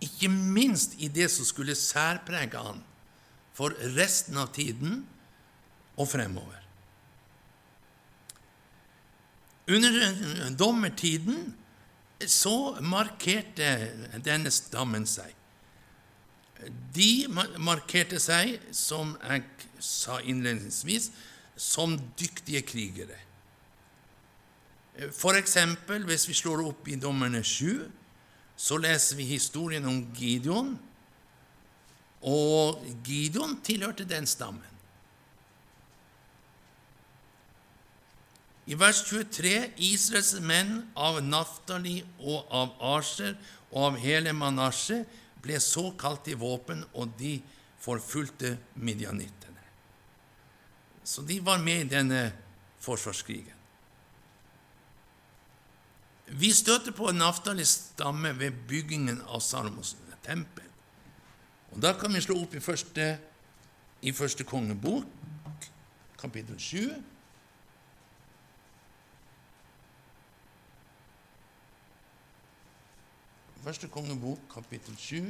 Ikke 0.00 0.30
minst 0.32 0.96
i 0.98 1.10
det 1.12 1.28
som 1.32 1.46
skulle 1.48 1.76
særprege 1.76 2.62
han 2.64 2.80
for 3.56 3.74
resten 3.96 4.38
av 4.40 4.52
tiden 4.56 5.02
og 6.00 6.08
fremover. 6.08 6.59
Under 9.70 10.50
dommertiden 10.58 11.54
så 12.26 12.76
markerte 12.82 13.68
denne 14.24 14.50
stammen 14.52 15.06
seg. 15.08 15.32
De 16.92 17.24
markerte 17.62 18.18
seg, 18.20 18.58
som 18.76 19.14
jeg 19.22 19.44
sa 19.80 20.18
innledningsvis, 20.20 21.08
som 21.56 21.96
dyktige 22.20 22.64
krigere. 22.66 23.16
For 25.16 25.38
eksempel, 25.38 26.04
hvis 26.08 26.26
vi 26.28 26.36
slår 26.36 26.64
opp 26.66 26.88
i 26.90 26.98
Dommerne 27.00 27.40
7, 27.46 27.86
så 28.60 28.76
leser 28.80 29.16
vi 29.16 29.30
historien 29.30 29.86
om 29.88 30.02
Gideon. 30.16 30.74
Og 32.28 32.82
Gideon 33.06 33.56
tilhørte 33.64 34.04
den 34.04 34.28
stammen. 34.28 34.66
I 38.70 38.76
vers 38.78 39.02
23.: 39.08 39.72
Israels 39.82 40.36
menn 40.46 40.84
av 40.94 41.18
Naftali 41.26 41.96
og 42.22 42.52
av 42.54 42.76
Asher 42.96 43.34
og 43.72 43.86
av 43.88 43.96
hele 43.98 44.34
Manasje 44.36 45.02
ble 45.42 45.58
så 45.62 45.88
kalt 45.98 46.28
i 46.30 46.36
våpen, 46.38 46.84
og 46.94 47.16
de 47.18 47.40
forfulgte 47.80 48.58
midjanittene. 48.78 49.64
Så 51.02 51.24
de 51.26 51.40
var 51.42 51.58
med 51.58 51.86
i 51.86 51.88
denne 51.96 52.20
forsvarskrigen. 52.84 53.56
Vi 56.30 56.52
støter 56.54 56.94
på 56.94 57.10
Naftalis 57.10 57.72
stamme 57.90 58.30
ved 58.38 58.54
byggingen 58.68 59.18
av 59.26 59.42
Salomos 59.42 59.96
tempel. 60.22 60.66
Og 61.72 61.82
Da 61.82 61.92
kan 61.98 62.14
vi 62.14 62.20
slå 62.20 62.36
opp 62.42 62.54
i 62.54 62.60
første, 62.60 63.18
i 64.02 64.12
første 64.12 64.44
kongebok, 64.44 65.06
kapittel 66.20 66.58
7. 66.58 67.02
Første 73.60 73.90
kongebok, 73.92 74.40
kapittel 74.54 74.94
7. 74.96 75.24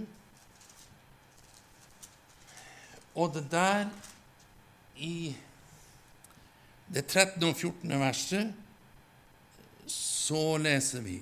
Og 3.19 3.33
det 3.35 3.49
der 3.51 3.89
i 5.03 5.35
det 6.95 7.07
13. 7.09 7.43
og 7.43 7.57
14. 7.57 7.97
verset 7.99 8.53
så 9.91 10.45
leser 10.63 11.03
vi 11.03 11.17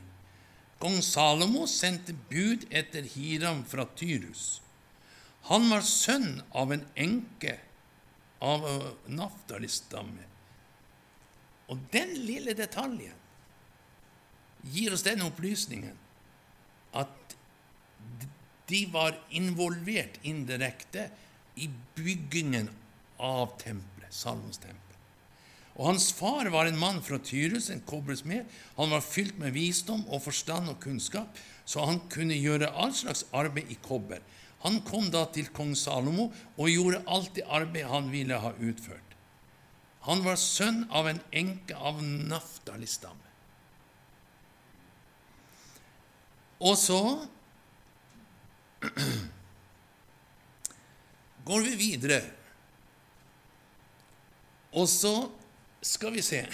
Kong 0.79 0.99
Salomo 1.03 1.65
sendte 1.67 2.13
bud 2.29 2.67
etter 2.69 3.07
Hiram 3.15 3.63
fra 3.67 3.87
Tyrus. 3.97 4.61
Han 5.49 5.65
var 5.73 5.87
sønn 5.89 6.43
av 6.53 6.75
en 6.77 6.85
enke 6.93 7.55
av 8.45 8.67
Naftalis 9.09 9.81
stamme. 9.81 10.27
Og 11.73 11.81
den 11.93 12.13
lille 12.29 12.53
detaljen 12.57 13.17
gir 14.69 14.93
oss 14.93 15.07
den 15.09 15.25
opplysningen 15.25 15.97
at 16.97 17.37
de 18.69 18.83
var 18.93 19.17
involvert 19.31 20.19
indirekte 20.29 21.09
i 21.57 21.69
byggingen 21.97 22.69
av 23.19 23.57
tempelet, 23.61 24.13
Salomos 24.15 24.61
tempel. 24.61 24.85
Og 25.79 25.93
hans 25.93 26.09
far 26.13 26.49
var 26.51 26.67
en 26.67 26.79
mann 26.79 26.99
fra 27.07 27.21
Tyrus, 27.23 27.69
en 27.71 27.85
kobbersmed. 27.87 28.49
Han 28.77 28.91
var 28.91 29.05
fylt 29.05 29.39
med 29.39 29.55
visdom 29.55 30.03
og 30.09 30.25
forstand 30.25 30.73
og 30.73 30.81
kunnskap, 30.83 31.39
så 31.65 31.87
han 31.87 32.01
kunne 32.11 32.39
gjøre 32.39 32.73
all 32.75 32.95
slags 32.97 33.25
arbeid 33.37 33.71
i 33.71 33.79
kobber. 33.85 34.19
Han 34.65 34.81
kom 34.83 35.07
da 35.15 35.23
til 35.31 35.53
kong 35.55 35.77
Salomo 35.79 36.33
og 36.57 36.73
gjorde 36.73 37.05
alt 37.07 37.31
det 37.37 37.47
arbeidet 37.47 37.93
han 37.93 38.11
ville 38.11 38.41
ha 38.43 38.51
utført. 38.59 39.15
Han 40.09 40.25
var 40.25 40.41
sønn 40.41 40.87
av 40.91 41.07
en 41.11 41.21
enke 41.37 41.77
av 41.77 42.03
Naftali-stamme. 42.03 43.28
Og 46.59 46.77
så 46.79 47.27
går 51.49 51.67
vi 51.67 51.75
videre. 51.79 52.23
Og 54.73 54.89
så 54.91 55.15
skal 55.83 56.13
vi 56.19 56.23
se 56.23 56.45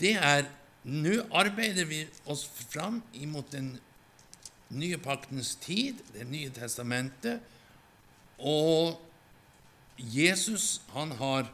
Det 0.00 0.14
er 0.16 0.46
Nå 0.84 1.14
arbeider 1.32 1.86
vi 1.88 2.02
oss 2.28 2.44
fram 2.68 2.98
imot 3.16 3.48
den 3.54 3.70
nye 4.68 4.98
paktens 5.00 5.54
tid, 5.56 6.02
Det 6.12 6.26
nye 6.28 6.50
testamentet, 6.52 7.40
og 8.36 9.00
Jesus, 9.96 10.82
han 10.92 11.14
har 11.16 11.48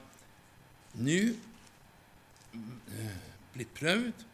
nå 0.99 1.21
blitt 3.55 3.75
prøvd. 3.77 4.25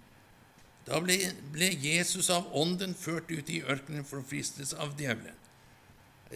Da 0.87 1.01
ble, 1.03 1.17
ble, 1.55 1.73
Jesus 1.83 2.31
av 2.31 2.47
ånden 2.55 2.95
ført 2.95 3.31
ut 3.33 3.51
i 3.51 3.63
ørkenen 3.67 4.07
for 4.07 4.23
å 4.23 4.27
fristes 4.27 4.73
av 4.75 4.95
djevelen. 4.99 5.35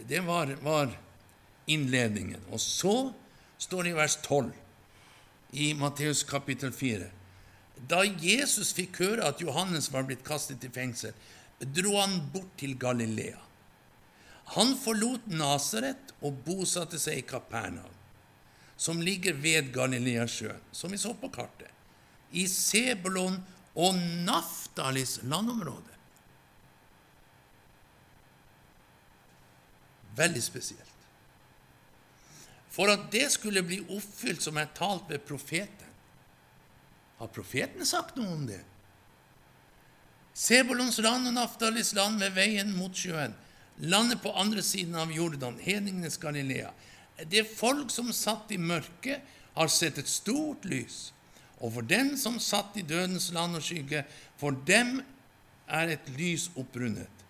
Det 0.07 0.19
var, 0.27 0.51
var 0.63 0.91
innledningen. 1.71 2.43
Og 2.51 2.59
så 2.59 2.95
står 3.61 3.83
det 3.87 3.93
i 3.93 3.99
vers 3.99 4.17
12 4.25 4.51
i 5.63 5.71
Matteus 5.79 6.23
kapittel 6.27 6.73
4. 6.75 7.07
Da 7.87 8.03
Jesus 8.03 8.73
fikk 8.75 8.99
høre 9.01 9.29
at 9.31 9.41
Johannes 9.41 9.87
var 9.93 10.03
blitt 10.07 10.25
kastet 10.27 10.63
i 10.67 10.71
fengsel, 10.73 11.15
dro 11.61 11.95
han 11.99 12.19
bort 12.33 12.51
til 12.59 12.75
Galilea. 12.79 13.39
Han 14.57 14.75
forlot 14.75 15.29
Nasaret 15.31 16.11
og 16.19 16.41
bosatte 16.45 16.99
seg 16.99 17.21
i 17.21 17.27
Kapernaum, 17.27 17.95
som 18.75 18.99
ligger 18.99 19.37
ved 19.39 19.71
Galileasjøen, 19.75 20.59
som 20.75 20.91
vi 20.91 20.99
så 20.99 21.13
på 21.15 21.29
kartet, 21.31 21.69
i 22.35 22.47
Sebulon 22.51 23.37
og 23.75 23.95
Naftalis 24.27 25.19
landområde. 25.23 25.99
Veldig 30.17 30.43
spesielt 30.43 30.91
for 32.71 32.87
at 32.87 33.09
det 33.11 33.27
skulle 33.33 33.63
bli 33.67 33.81
oppfylt 33.91 34.43
som 34.45 34.55
er 34.59 34.69
talt 34.75 35.09
ved 35.11 35.25
profeten. 35.27 35.89
Har 37.19 37.31
profeten 37.35 37.85
sagt 37.85 38.15
noe 38.17 38.31
om 38.31 38.45
det? 38.47 38.61
Sebolons 40.31 41.01
land 41.03 41.27
og 41.27 41.35
Naftalis 41.35 41.91
land 41.97 42.21
ved 42.23 42.31
veien 42.37 42.71
mot 42.73 42.95
sjøen, 42.95 43.35
landet 43.83 44.21
på 44.23 44.31
andre 44.39 44.63
siden 44.63 44.95
av 44.95 45.11
Jordan, 45.11 45.59
hedningenes 45.59 46.15
Galilea. 46.21 46.71
Det 47.27 47.43
folk 47.43 47.91
som 47.91 48.13
satt 48.15 48.53
i 48.55 48.57
mørket, 48.57 49.19
har 49.51 49.67
sett 49.67 49.97
et 49.99 50.07
stort 50.07 50.63
lys. 50.63 51.11
Og 51.61 51.75
for 51.75 51.85
den 51.85 52.15
som 52.17 52.39
satt 52.41 52.77
i 52.81 52.85
dødens 52.85 53.29
land 53.35 53.57
og 53.57 53.65
skygge, 53.65 54.03
for 54.37 54.55
dem 54.67 54.99
er 55.69 55.93
et 55.93 56.09
lys 56.17 56.49
opprundet. 56.57 57.25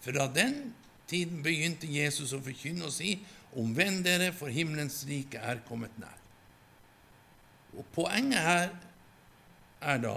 Fra 0.00 0.26
den 0.32 0.72
tiden 1.10 1.42
begynte 1.44 1.90
Jesus 1.90 2.32
å 2.32 2.40
forkynne 2.42 2.88
og 2.88 2.94
si, 2.94 3.18
omvend 3.58 4.04
dere, 4.06 4.30
for 4.32 4.52
himmelens 4.52 5.02
rike 5.08 5.40
er 5.42 5.60
kommet 5.68 5.96
nær. 6.00 6.16
Og 7.76 7.86
Poenget 7.94 8.40
her 8.42 8.72
er 9.80 10.00
da 10.02 10.16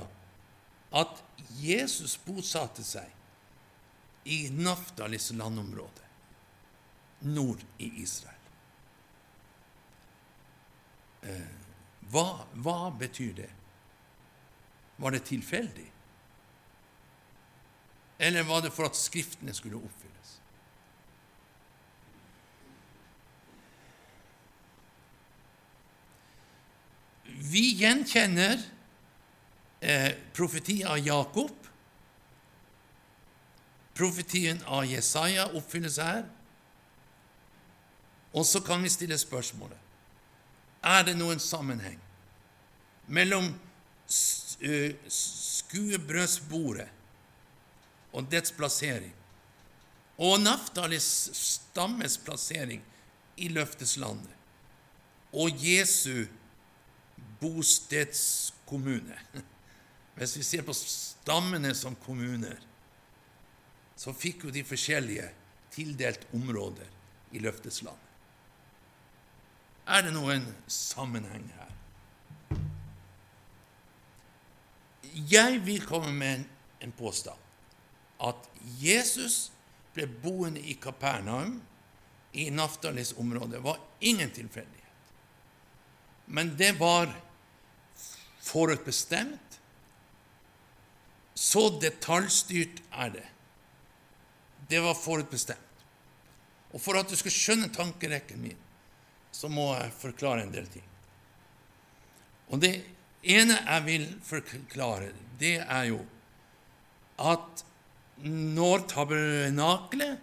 at 0.93 1.19
Jesus 1.59 2.15
bosatte 2.21 2.85
seg 2.85 3.09
i 4.29 4.47
Naftalis 4.55 5.31
landområde, 5.35 6.05
nord 7.27 7.61
i 7.83 7.89
Israel. 8.03 8.39
Eh, 11.23 11.62
hva, 12.13 12.45
hva 12.61 12.91
betyr 12.93 13.33
det? 13.37 13.49
Var 15.01 15.11
det 15.11 15.25
tilfeldig? 15.25 15.89
Eller 18.17 18.43
var 18.43 18.61
det 18.61 18.71
for 18.71 18.85
at 18.85 18.97
Skriftene 18.97 19.53
skulle 19.57 19.81
oppfylles? 19.81 20.35
Vi 27.53 27.65
gjenkjenner 27.81 28.61
eh, 29.81 30.13
profetien 30.37 30.87
av 30.87 31.01
Jakob. 31.01 31.51
Profetien 33.97 34.61
av 34.65 34.85
Jesaja 34.85 35.49
oppfylles 35.57 35.97
her. 36.01 36.27
Og 38.33 38.45
så 38.45 38.61
kan 38.65 38.85
vi 38.85 38.93
stille 38.93 39.17
spørsmålet 39.17 39.81
er 40.83 41.03
det 41.07 41.15
noen 41.17 41.39
sammenheng 41.39 41.99
mellom 43.07 43.59
skuebrødsbordet 44.07 46.87
og 48.13 48.31
dets 48.31 48.51
plassering 48.53 49.13
og 50.21 50.41
Naftalis 50.43 51.29
stammes 51.33 52.17
plassering 52.21 52.83
i 53.41 53.47
løfteslandet 53.49 54.29
og 55.33 55.49
Jesu 55.57 56.29
bostedskommune. 57.41 59.17
Hvis 60.15 60.37
vi 60.37 60.43
ser 60.45 60.61
på 60.61 60.73
stammene 60.77 61.73
som 61.75 61.95
kommuner, 62.05 62.59
så 63.97 64.13
fikk 64.13 64.43
jo 64.45 64.53
de 64.53 64.61
forskjellige 64.67 65.31
tildelt 65.73 66.27
områder 66.37 66.85
i 67.33 67.41
løfteslandet. 67.41 68.02
Er 69.87 70.05
det 70.05 70.13
noen 70.15 70.45
sammenheng 70.71 71.43
her? 71.57 71.71
Jeg 75.29 75.59
vil 75.65 75.83
komme 75.85 76.13
med 76.15 76.45
en, 76.83 76.91
påstand 76.97 77.39
at 78.23 78.47
Jesus 78.79 79.51
ble 79.95 80.07
boende 80.07 80.59
i 80.59 80.73
Kapernaum, 80.79 81.61
i 82.33 82.49
Naftalis 82.49 83.13
område, 83.19 83.59
var 83.63 83.79
ingen 84.01 84.31
tilfeldighet. 84.33 85.11
Men 86.25 86.55
det 86.57 86.73
var 86.79 87.11
forutbestemt. 88.43 89.59
Så 91.35 91.67
detaljstyrt 91.81 92.81
er 92.91 93.13
det. 93.13 93.27
Det 94.69 94.81
var 94.83 94.97
forutbestemt. 94.97 95.85
Og 96.73 96.81
for 96.81 96.97
at 96.97 97.09
du 97.09 97.15
skal 97.19 97.35
skjønne 97.35 97.69
tankerekken 97.73 98.41
min, 98.41 98.62
så 99.33 99.49
må 99.49 99.71
jeg 99.73 99.93
forklare 99.97 100.45
en 100.45 100.53
del 100.53 100.67
ting. 100.69 100.85
Og 102.53 102.61
det 102.61 102.73
ene 103.23 103.57
jeg 103.57 103.85
vil 103.87 104.07
forklare, 104.25 105.11
det 105.39 105.57
er 105.63 105.89
jo 105.89 106.01
at 107.23 107.63
når 108.23 108.85
tabernaklet, 108.91 110.19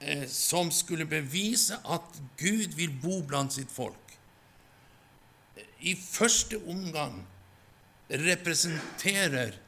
eh, 0.00 0.26
som 0.28 0.70
skulle 0.70 1.06
bevise 1.08 1.76
at 1.84 2.20
Gud 2.40 2.76
vil 2.76 2.92
bo 3.02 3.20
blant 3.22 3.52
sitt 3.56 3.72
folk, 3.72 4.00
i 5.80 5.94
første 5.94 6.58
omgang 6.66 7.20
representerer 8.08 9.58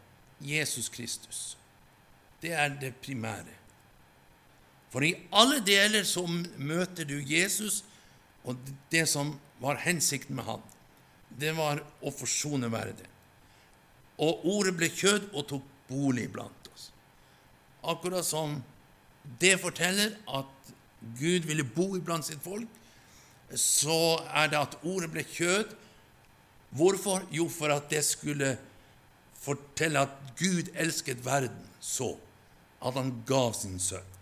Jesus 0.40 0.88
Kristus. 0.88 1.58
Det 2.42 2.52
er 2.52 2.68
det 2.80 2.94
primære. 3.02 3.54
For 4.88 5.04
i 5.04 5.14
alle 5.36 5.60
deler 5.66 6.06
så 6.08 6.24
møter 6.56 7.04
du 7.04 7.18
Jesus 7.20 7.82
og 8.48 8.56
det 8.92 9.04
som 9.10 9.34
var 9.60 9.80
hensikten 9.82 10.38
med 10.38 10.46
han, 10.48 10.62
det 11.38 11.52
var 11.56 11.82
å 12.00 12.12
forsone 12.14 12.70
verden. 12.72 13.06
Og 14.18 14.46
ordet 14.48 14.74
ble 14.78 14.88
kjød 14.90 15.28
og 15.34 15.46
tok 15.50 15.66
bolig 15.90 16.26
blant 16.32 16.70
oss. 16.72 16.88
Akkurat 17.86 18.26
som 18.26 18.56
det 19.38 19.58
forteller 19.60 20.16
at 20.26 20.72
Gud 21.18 21.46
ville 21.46 21.66
bo 21.66 21.92
iblant 21.98 22.26
sitt 22.26 22.40
folk, 22.42 22.66
så 23.54 24.18
er 24.34 24.50
det 24.50 24.58
at 24.60 24.78
ordet 24.82 25.10
ble 25.12 25.24
kjød. 25.24 25.70
Hvorfor? 26.76 27.22
Jo, 27.32 27.46
for 27.52 27.72
at 27.72 27.86
det 27.92 28.02
skulle 28.04 28.56
fortelle 29.38 30.02
at 30.08 30.34
Gud 30.40 30.72
elsket 30.74 31.22
verden 31.24 31.68
så 31.80 32.16
at 32.84 32.96
han 32.98 33.12
gav 33.26 33.54
sin 33.56 33.78
sønn. 33.82 34.14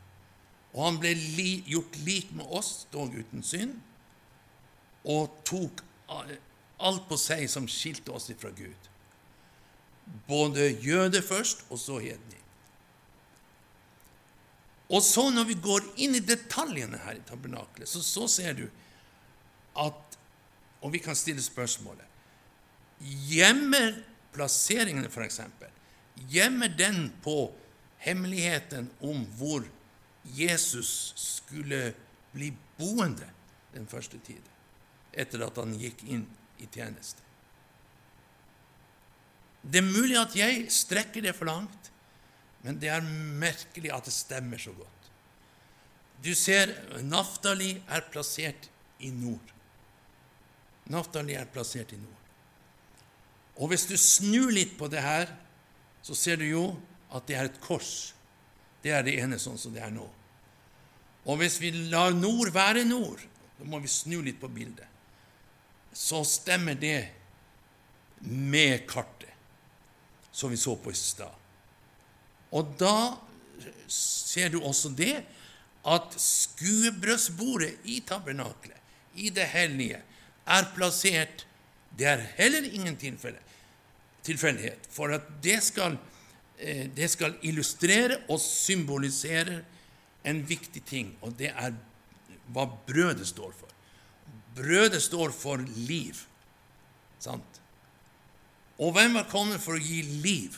Og 0.77 0.83
han 0.85 0.99
ble 1.01 1.13
li, 1.17 1.63
gjort 1.69 1.97
lik 2.05 2.33
med 2.37 2.49
oss, 2.53 2.87
dog 2.93 3.15
uten 3.17 3.45
synd, 3.45 3.79
og 5.07 5.39
tok 5.47 5.83
alt 6.11 7.07
på 7.09 7.19
seg 7.21 7.47
som 7.51 7.69
skilte 7.71 8.13
oss 8.15 8.31
fra 8.39 8.51
Gud. 8.55 8.91
Både 10.29 10.71
jøder 10.83 11.23
først, 11.23 11.65
og 11.71 11.79
så 11.79 11.99
hedning. 12.03 12.43
Og 14.89 15.03
så, 15.03 15.31
når 15.35 15.49
vi 15.49 15.57
går 15.59 15.87
inn 16.03 16.15
i 16.15 16.23
detaljene 16.23 17.01
her 17.03 17.19
i 17.19 17.25
tabernaklet, 17.27 17.89
så, 17.91 18.03
så 18.03 18.27
ser 18.31 18.59
du 18.59 18.67
at 19.77 20.03
Og 20.85 20.93
vi 20.93 21.01
kan 21.03 21.17
stille 21.17 21.43
spørsmålet 21.43 22.05
Gjemmer 23.29 23.97
plasseringene, 24.33 25.09
f.eks., 25.09 25.41
gjemmer 26.31 26.69
den 26.69 27.11
på 27.25 27.51
hemmeligheten 28.05 28.91
om 29.05 29.25
hvor 29.37 29.65
Jesus 30.25 31.13
skulle 31.17 31.95
bli 32.33 32.53
boende 32.79 33.29
den 33.75 33.87
første 33.87 34.21
tiden? 34.25 34.56
Etter 35.17 35.45
at 35.47 35.59
han 35.61 35.75
gikk 35.81 36.05
inn 36.07 36.27
i 36.63 36.69
tjeneste. 36.73 37.25
Det 39.67 39.81
er 39.81 39.89
mulig 39.89 40.17
at 40.21 40.37
jeg 40.39 40.69
strekker 40.71 41.25
det 41.25 41.35
for 41.35 41.49
langt, 41.51 41.91
men 42.63 42.79
det 42.83 42.91
er 42.93 43.03
merkelig 43.03 43.91
at 43.95 44.07
det 44.07 44.15
stemmer 44.15 44.61
så 44.63 44.73
godt. 44.77 44.93
Du 46.23 46.33
ser, 46.39 46.73
Naftali 47.03 47.75
er 47.93 48.07
plassert 48.13 48.69
i 49.03 49.11
nord. 49.15 49.53
Naftali 50.91 51.35
er 51.37 51.51
plassert 51.51 51.93
i 51.95 51.99
nord. 51.99 52.23
Og 53.57 53.73
hvis 53.73 53.87
du 53.89 53.97
snur 53.99 54.53
litt 54.55 54.77
på 54.79 54.89
det 54.93 55.03
her, 55.03 55.31
så 56.05 56.15
ser 56.15 56.39
du 56.39 56.47
jo 56.47 56.67
at 57.15 57.27
det 57.27 57.37
er 57.39 57.49
et 57.49 57.61
kors. 57.63 58.13
Det 58.85 58.93
er 58.95 59.03
det 59.07 59.17
ene 59.19 59.39
sånn 59.43 59.59
som 59.59 59.75
det 59.75 59.83
er 59.83 59.95
nå. 59.95 60.07
Og 61.27 61.41
hvis 61.41 61.59
vi 61.59 61.73
lar 61.91 62.15
nord 62.15 62.53
være 62.55 62.85
nord, 62.87 63.23
da 63.59 63.67
må 63.67 63.81
vi 63.83 63.91
snu 63.91 64.21
litt 64.23 64.39
på 64.39 64.51
bildet 64.53 64.96
så 65.97 66.21
stemmer 66.29 66.77
det 66.77 67.09
med 68.21 68.85
kartet 68.89 69.33
som 70.37 70.51
vi 70.53 70.59
så 70.61 70.75
på 70.77 70.93
i 70.93 70.95
stad. 70.99 71.33
Og 72.53 72.75
da 72.77 73.17
ser 73.89 74.53
du 74.53 74.59
også 74.61 74.91
det 74.93 75.23
at 75.87 76.17
skuebrødsbordet 76.21 77.89
i 77.89 78.03
tabernaklet, 78.05 78.77
i 79.17 79.31
det 79.33 79.47
hellige, 79.55 80.03
er 80.47 80.73
plassert 80.77 81.47
Det 81.97 82.05
er 82.05 82.21
heller 82.37 82.67
ingen 82.77 82.97
tilfelle, 83.01 83.39
tilfeldighet, 84.23 84.85
for 84.93 85.09
at 85.17 85.23
det 85.41 85.63
skal, 85.65 85.97
eh, 86.59 86.91
det 86.93 87.09
skal 87.11 87.39
illustrere 87.43 88.19
og 88.29 88.41
symbolisere 88.41 89.63
en 90.25 90.43
viktig 90.49 90.83
ting, 90.85 91.15
og 91.23 91.39
det 91.39 91.55
er 91.57 91.73
hva 92.53 92.67
brødet 92.87 93.25
står 93.27 93.55
for. 93.57 93.66
Brødet 94.57 95.03
står 95.05 95.35
for 95.37 95.61
liv. 95.89 96.17
Sant? 97.21 97.61
Og 98.79 98.93
hvem 98.93 99.17
er 99.17 99.29
kommet 99.31 99.63
for 99.63 99.77
å 99.77 99.83
gi 99.83 100.03
liv? 100.25 100.57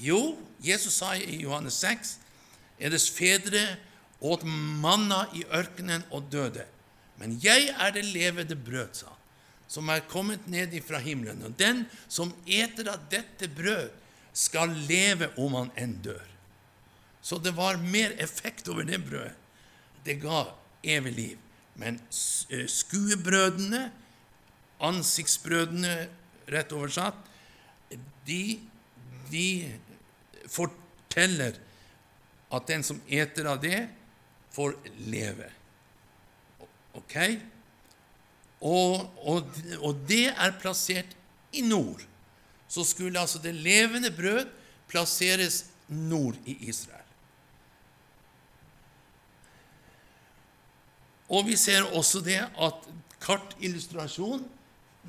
Jo, 0.00 0.36
Jesus 0.62 1.00
sa 1.00 1.14
i 1.16 1.40
Johannes 1.42 1.80
6 1.82 2.16
Eders 2.80 3.10
fedre 3.12 3.62
åt 4.20 4.44
manna 4.44 5.26
i 5.36 5.42
ørkenen 5.56 6.04
og 6.12 6.28
døde. 6.32 6.64
Men 7.20 7.36
jeg 7.42 7.68
er 7.74 7.92
det 7.92 8.06
levende 8.08 8.56
brød, 8.56 8.94
sa 8.96 9.10
han, 9.10 9.18
som 9.68 9.90
er 9.92 10.06
kommet 10.08 10.46
ned 10.48 10.72
fra 10.84 11.00
himmelen. 11.04 11.42
Og 11.44 11.56
den 11.60 11.84
som 12.08 12.32
eter 12.48 12.88
av 12.94 13.04
dette 13.12 13.48
brød, 13.52 13.90
skal 14.32 14.72
leve 14.86 15.26
om 15.42 15.56
han 15.58 15.72
enn 15.76 15.96
dør. 16.04 16.26
Så 17.20 17.40
det 17.42 17.50
var 17.56 17.80
mer 17.82 18.14
effekt 18.22 18.68
over 18.70 18.86
det 18.86 19.00
brødet. 19.04 19.34
Det 20.06 20.16
ga 20.22 20.44
evig 20.86 21.12
liv. 21.16 21.38
Men 21.80 21.96
skuebrødrene, 22.12 22.68
skuebrødene, 22.68 23.82
ansiktsbrødene, 24.80 25.94
rett 26.50 26.72
oversatt, 26.76 27.16
de, 28.26 28.60
de 29.30 29.46
forteller 30.50 31.56
at 32.50 32.68
den 32.68 32.84
som 32.86 33.00
eter 33.08 33.48
av 33.48 33.60
det, 33.62 33.84
får 34.50 34.74
leve. 35.06 35.46
Ok? 36.98 37.16
Og, 38.66 39.06
og, 39.22 39.60
og 39.78 40.00
det 40.08 40.26
er 40.32 40.56
plassert 40.60 41.14
i 41.56 41.62
nord. 41.64 42.02
Så 42.70 42.84
skulle 42.86 43.20
altså 43.20 43.40
det 43.42 43.54
levende 43.56 44.10
brød 44.14 44.48
plasseres 44.90 45.64
nord 45.88 46.36
i 46.46 46.56
Israel. 46.70 46.99
Og 51.30 51.46
vi 51.46 51.56
ser 51.58 51.86
også 51.94 52.22
det 52.26 52.40
at 52.42 52.88
kartillustrasjon 53.22 54.42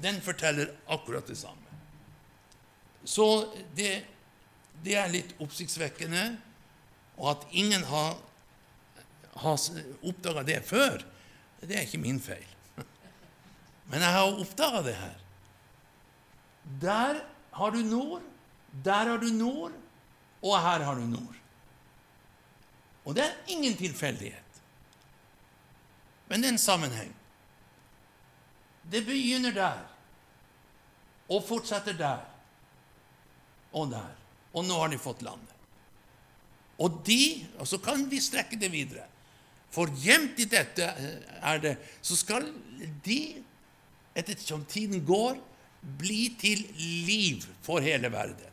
den 0.01 0.21
forteller 0.23 0.71
akkurat 0.87 1.27
det 1.27 1.37
samme. 1.39 1.57
Så 3.03 3.25
det, 3.75 4.03
det 4.85 4.95
er 4.99 5.11
litt 5.11 5.33
oppsiktsvekkende, 5.41 6.25
og 7.17 7.33
at 7.33 7.47
ingen 7.57 7.83
har, 7.89 8.15
har 9.41 9.57
oppdaga 10.05 10.45
det 10.47 10.61
før, 10.67 11.01
det 11.61 11.77
er 11.77 11.85
ikke 11.85 12.01
min 12.01 12.21
feil. 12.21 12.47
Men 13.91 14.01
jeg 14.05 14.13
har 14.15 14.39
oppdaga 14.41 14.81
det 14.85 14.95
her. 14.95 15.17
Der 16.81 17.23
har 17.51 17.73
du 17.73 17.81
nord, 17.83 18.21
der 18.85 19.09
har 19.11 19.19
du 19.21 19.27
nord, 19.33 19.73
og 20.41 20.55
her 20.61 20.85
har 20.85 20.95
du 20.95 21.05
nord. 21.09 21.37
Og 23.05 23.17
det 23.17 23.25
er 23.25 23.51
ingen 23.51 23.75
tilfeldighet. 23.77 24.50
Men 26.31 26.39
det 26.39 26.47
er 26.47 26.55
en 26.55 26.63
sammenheng. 26.63 27.11
Det 28.91 29.03
begynner 29.03 29.51
der 29.51 29.81
og 31.31 31.43
fortsetter 31.43 31.95
der 31.99 32.21
og 33.75 33.89
der. 33.91 34.13
Og 34.55 34.63
nå 34.67 34.77
har 34.79 34.91
de 34.91 34.99
fått 34.99 35.23
landet. 35.23 35.47
Og 36.81 37.01
de 37.05 37.47
Og 37.59 37.67
så 37.67 37.77
kan 37.77 38.07
vi 38.09 38.19
strekke 38.23 38.59
det 38.59 38.71
videre. 38.71 39.05
For 39.71 39.91
gjemt 40.03 40.39
i 40.39 40.47
dette 40.49 40.87
er 40.87 41.59
det 41.63 41.77
Så 42.01 42.15
skal 42.15 42.47
de, 43.05 43.43
etter 44.15 44.39
som 44.39 44.65
tiden 44.65 45.05
går, 45.05 45.37
bli 45.81 46.35
til 46.39 46.63
liv 47.07 47.43
for 47.61 47.79
hele 47.79 48.11
verden. 48.11 48.47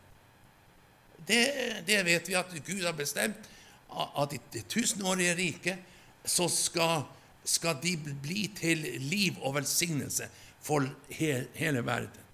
Det, 1.27 1.85
det 1.87 2.03
vet 2.05 2.27
vi 2.27 2.35
at 2.35 2.53
Gud 2.65 2.83
har 2.83 2.93
bestemt. 2.93 3.49
At 3.89 4.33
i 4.33 4.39
det 4.53 4.67
tusenårige 4.67 5.35
riket 5.35 5.79
så 6.25 6.47
skal 6.51 7.07
skal 7.43 7.79
de 7.83 7.95
bli 7.97 8.47
til 8.57 8.83
liv 9.03 9.37
og 9.41 9.55
velsignelse 9.59 10.27
for 10.63 10.85
hele 11.15 11.85
verden. 11.85 12.25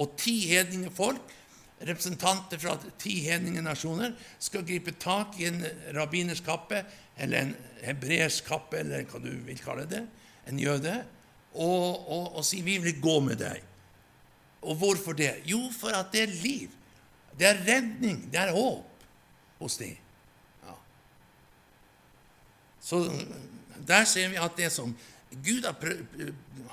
Og 0.00 0.14
ti 0.18 0.38
hedninge 0.50 0.90
folk, 0.94 1.22
representanter 1.84 2.58
fra 2.58 2.76
ti 2.98 3.18
hedninge 3.26 3.62
nasjoner, 3.62 4.14
skal 4.38 4.64
gripe 4.66 4.94
tak 5.00 5.38
i 5.40 5.48
en 5.50 5.60
rabbiners 5.96 6.42
kappe, 6.44 6.84
eller 7.18 7.44
en 7.44 7.52
hebreersk 7.84 8.48
kappe, 8.48 8.80
eller 8.80 9.04
hva 9.10 9.20
du 9.22 9.30
vil 9.46 9.60
kalle 9.62 9.84
det, 9.90 10.02
en 10.50 10.58
jøde, 10.58 10.96
og, 11.54 12.08
og, 12.10 12.36
og 12.36 12.44
si 12.44 12.60
'Vi 12.62 12.78
vil 12.78 13.00
gå 13.00 13.20
med 13.20 13.38
deg'. 13.38 13.62
Og 14.62 14.74
hvorfor 14.74 15.12
det? 15.12 15.42
Jo, 15.44 15.70
for 15.70 15.88
at 15.88 16.12
det 16.12 16.22
er 16.22 16.40
liv. 16.42 16.70
Det 17.38 17.46
er 17.46 17.62
redning. 17.66 18.32
Det 18.32 18.40
er 18.40 18.52
håp 18.52 19.04
hos 19.58 19.76
dem. 19.76 19.96
Ja. 20.64 20.74
Så 22.80 23.02
der 23.78 24.06
ser 24.08 24.30
vi 24.32 24.40
at 24.40 24.56
det 24.58 24.70
som 24.72 24.94
Gud 25.44 25.66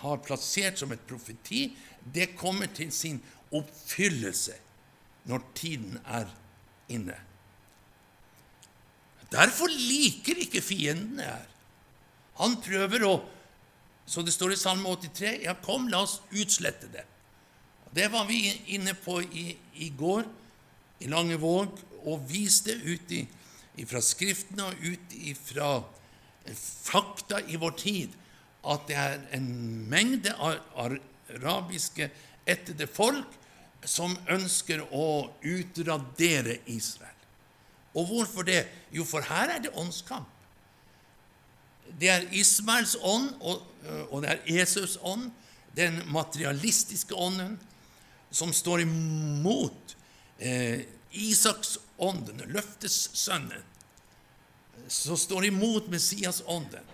har 0.02 0.22
plassert 0.26 0.78
som 0.80 0.92
et 0.94 1.08
profeti, 1.10 1.72
det 2.02 2.36
kommer 2.38 2.70
til 2.74 2.92
sin 2.94 3.20
oppfyllelse 3.52 4.56
når 5.30 5.44
tiden 5.58 5.98
er 6.06 6.30
inne. 6.92 7.18
Derfor 9.32 9.72
liker 9.72 10.42
ikke 10.44 10.64
fiendene 10.64 11.26
her. 11.26 11.48
Han 12.42 12.58
prøver 12.64 13.08
å 13.08 13.22
Så 14.12 14.24
det 14.26 14.34
står 14.34 14.52
i 14.52 14.58
Salme 14.60 14.90
83 14.90 15.44
Ja, 15.46 15.54
kom, 15.54 15.86
la 15.88 16.02
oss 16.04 16.18
utslette 16.34 16.90
det. 16.92 17.04
Det 17.94 18.08
var 18.12 18.26
vi 18.28 18.50
inne 18.74 18.96
på 18.98 19.22
i, 19.22 19.54
i 19.78 19.90
går 19.96 20.26
i 21.06 21.08
Langevåg 21.08 21.78
og 22.02 22.26
viste 22.28 22.74
ut 22.74 23.14
fra 23.88 24.02
Skriftene 24.04 24.68
og 24.68 24.84
ut 24.84 25.16
ifra 25.16 25.70
fakta 26.56 27.42
i 27.48 27.60
vår 27.60 27.76
tid 27.78 28.18
at 28.62 28.86
det 28.90 28.98
er 28.98 29.22
en 29.34 29.48
mengde 29.90 30.34
arabiske 30.38 32.10
ættede 32.50 32.88
folk 32.90 33.38
som 33.86 34.14
ønsker 34.30 34.84
å 34.94 35.32
utradere 35.42 36.60
Israel. 36.70 37.10
Og 37.98 38.08
hvorfor 38.08 38.46
det? 38.48 38.66
Jo, 38.94 39.06
for 39.08 39.26
her 39.26 39.56
er 39.56 39.64
det 39.66 39.74
åndskamp. 39.76 40.30
Det 42.00 42.10
er 42.10 42.28
Ismaels 42.32 42.96
ånd, 43.02 43.34
og, 43.42 43.66
det 44.22 44.30
er 44.30 44.46
Jesus 44.48 44.96
ånd, 45.02 45.32
den 45.76 45.98
materialistiske 46.12 47.16
ånden, 47.16 47.58
som 48.32 48.54
står 48.56 48.86
imot 48.86 49.96
eh, 50.40 50.86
Isaks 51.12 51.78
ånd, 52.00 52.30
den 52.30 52.54
løftessønnen 52.54 53.71
som 54.88 55.18
står 55.18 55.50
imot 55.52 55.90
Messias-ånden. 55.92 56.88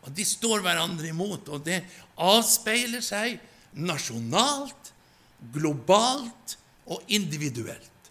Og 0.00 0.12
De 0.16 0.24
står 0.24 0.62
hverandre 0.64 1.10
imot, 1.10 1.48
og 1.52 1.64
det 1.66 1.82
avspeiler 2.16 3.04
seg 3.04 3.38
nasjonalt, 3.76 4.92
globalt 5.52 6.56
og 6.90 7.04
individuelt. 7.12 8.10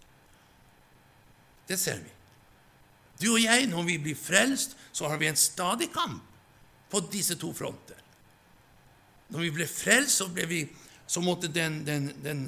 Det 1.68 1.78
ser 1.78 2.00
vi. 2.02 2.10
Du 3.20 3.34
og 3.34 3.42
jeg, 3.42 3.66
når 3.70 3.84
vi 3.86 3.98
blir 4.00 4.18
frelst, 4.18 4.76
så 4.92 5.10
har 5.10 5.20
vi 5.20 5.28
en 5.28 5.38
stadig 5.38 5.90
kamp 5.92 6.22
på 6.90 7.02
disse 7.12 7.36
to 7.38 7.52
fronter. 7.54 7.98
Når 9.30 9.44
vi 9.44 9.50
ble 9.54 9.66
frelst, 9.70 10.18
så, 10.18 10.26
ble 10.32 10.46
vi, 10.50 10.60
så 11.06 11.22
måtte 11.22 11.50
den, 11.52 11.82
den, 11.86 12.08
den, 12.24 12.42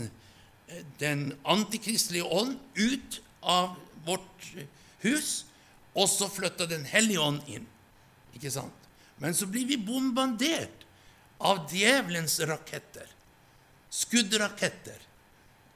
den 0.98 1.28
antikristelige 1.44 2.26
ånd 2.26 2.56
ut 2.74 3.20
av 3.42 3.76
vårt 4.06 4.48
hus 5.04 5.44
og 5.92 6.08
så 6.08 6.28
flytta 6.32 6.66
Den 6.66 6.84
hellige 6.88 7.20
ånd 7.20 7.42
inn. 7.46 7.66
Ikke 8.36 8.50
sant? 8.50 8.88
Men 9.20 9.34
så 9.36 9.46
blir 9.46 9.66
vi 9.68 9.76
bombardert 9.76 10.86
av 11.42 11.66
djevelens 11.70 12.40
raketter. 12.48 13.06
Skuddraketter. 13.92 14.98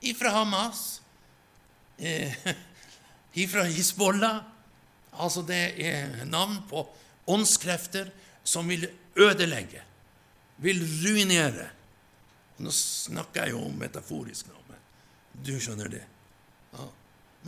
Ifra 0.01 0.33
Hamas, 0.39 1.01
eh, 1.99 2.33
ifra 3.45 3.65
Hizbollah 3.65 4.45
Altså, 5.17 5.41
det 5.43 5.81
er 5.81 6.25
navn 6.29 6.59
på 6.69 6.83
åndskrefter 7.33 8.11
som 8.45 8.69
vil 8.69 8.85
ødelegge, 9.17 9.81
vil 10.61 10.83
ruinere. 10.85 11.71
Nå 12.61 12.73
snakker 12.73 13.47
jeg 13.47 13.55
jo 13.57 13.63
metaforisk 13.77 14.51
nå, 14.51 14.61
men 14.69 14.83
du 15.47 15.55
skjønner 15.61 15.89
det. 15.93 16.03
Ja. 16.77 16.89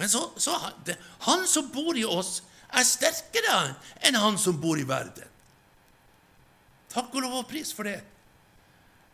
Men 0.01 0.09
så, 0.09 0.23
så 0.41 0.57
det, 0.87 0.97
han 1.29 1.47
som 1.49 1.69
bor 1.75 1.97
i 1.99 2.07
oss, 2.09 2.39
er 2.69 2.85
sterkere 2.85 3.59
enn 4.05 4.19
han 4.19 4.39
som 4.41 4.59
bor 4.61 4.79
i 4.81 4.87
verden. 4.89 5.27
Takk 6.93 7.13
og 7.15 7.25
lov 7.25 7.41
og 7.43 7.49
pris 7.51 7.73
for 7.75 7.89
det. 7.89 8.01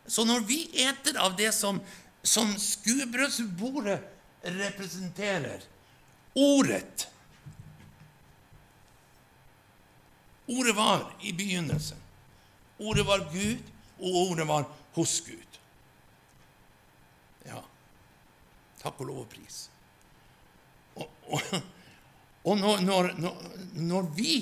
Så 0.07 0.25
når 0.27 0.45
vi 0.47 0.61
eter 0.85 1.17
av 1.19 1.35
det 1.37 1.51
som, 1.55 1.79
som 2.23 2.53
skuebrødsbordet 2.59 3.99
representerer, 4.45 5.65
ordet 6.35 7.09
Ordet 10.45 10.75
var 10.77 11.15
i 11.25 11.31
begynnelsen. 11.33 11.97
Ordet 12.77 13.05
var 13.05 13.23
Gud, 13.33 13.63
og 13.97 14.15
ordet 14.15 14.47
var 14.47 14.67
hos 14.93 15.21
Gud. 15.25 15.59
Ja. 17.45 17.63
Takk 18.81 18.99
og 19.01 19.09
lov 19.09 19.23
og 19.23 19.29
pris. 19.31 19.63
Og, 20.95 21.09
og, 21.33 21.55
og 22.45 22.59
når, 22.61 22.83
når, 22.85 23.11
når, 23.81 24.09
vi 24.15 24.35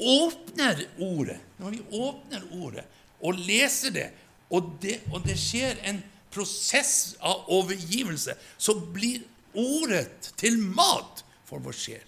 åpner 0.00 0.82
ordet, 1.00 1.38
når 1.60 1.76
vi 1.76 1.80
åpner 1.96 2.44
ordet 2.60 2.84
og 3.20 3.40
leser 3.40 3.94
det, 3.94 4.08
og 4.50 4.76
det, 4.82 4.98
og 5.12 5.24
det 5.24 5.36
skjer 5.38 5.80
en 5.88 6.00
prosess 6.32 7.16
av 7.24 7.48
overgivelse, 7.52 8.34
så 8.58 8.74
blir 8.94 9.22
ordet 9.56 10.32
til 10.40 10.58
mat 10.60 11.24
for 11.48 11.62
vår 11.64 11.76
sjel. 11.76 12.06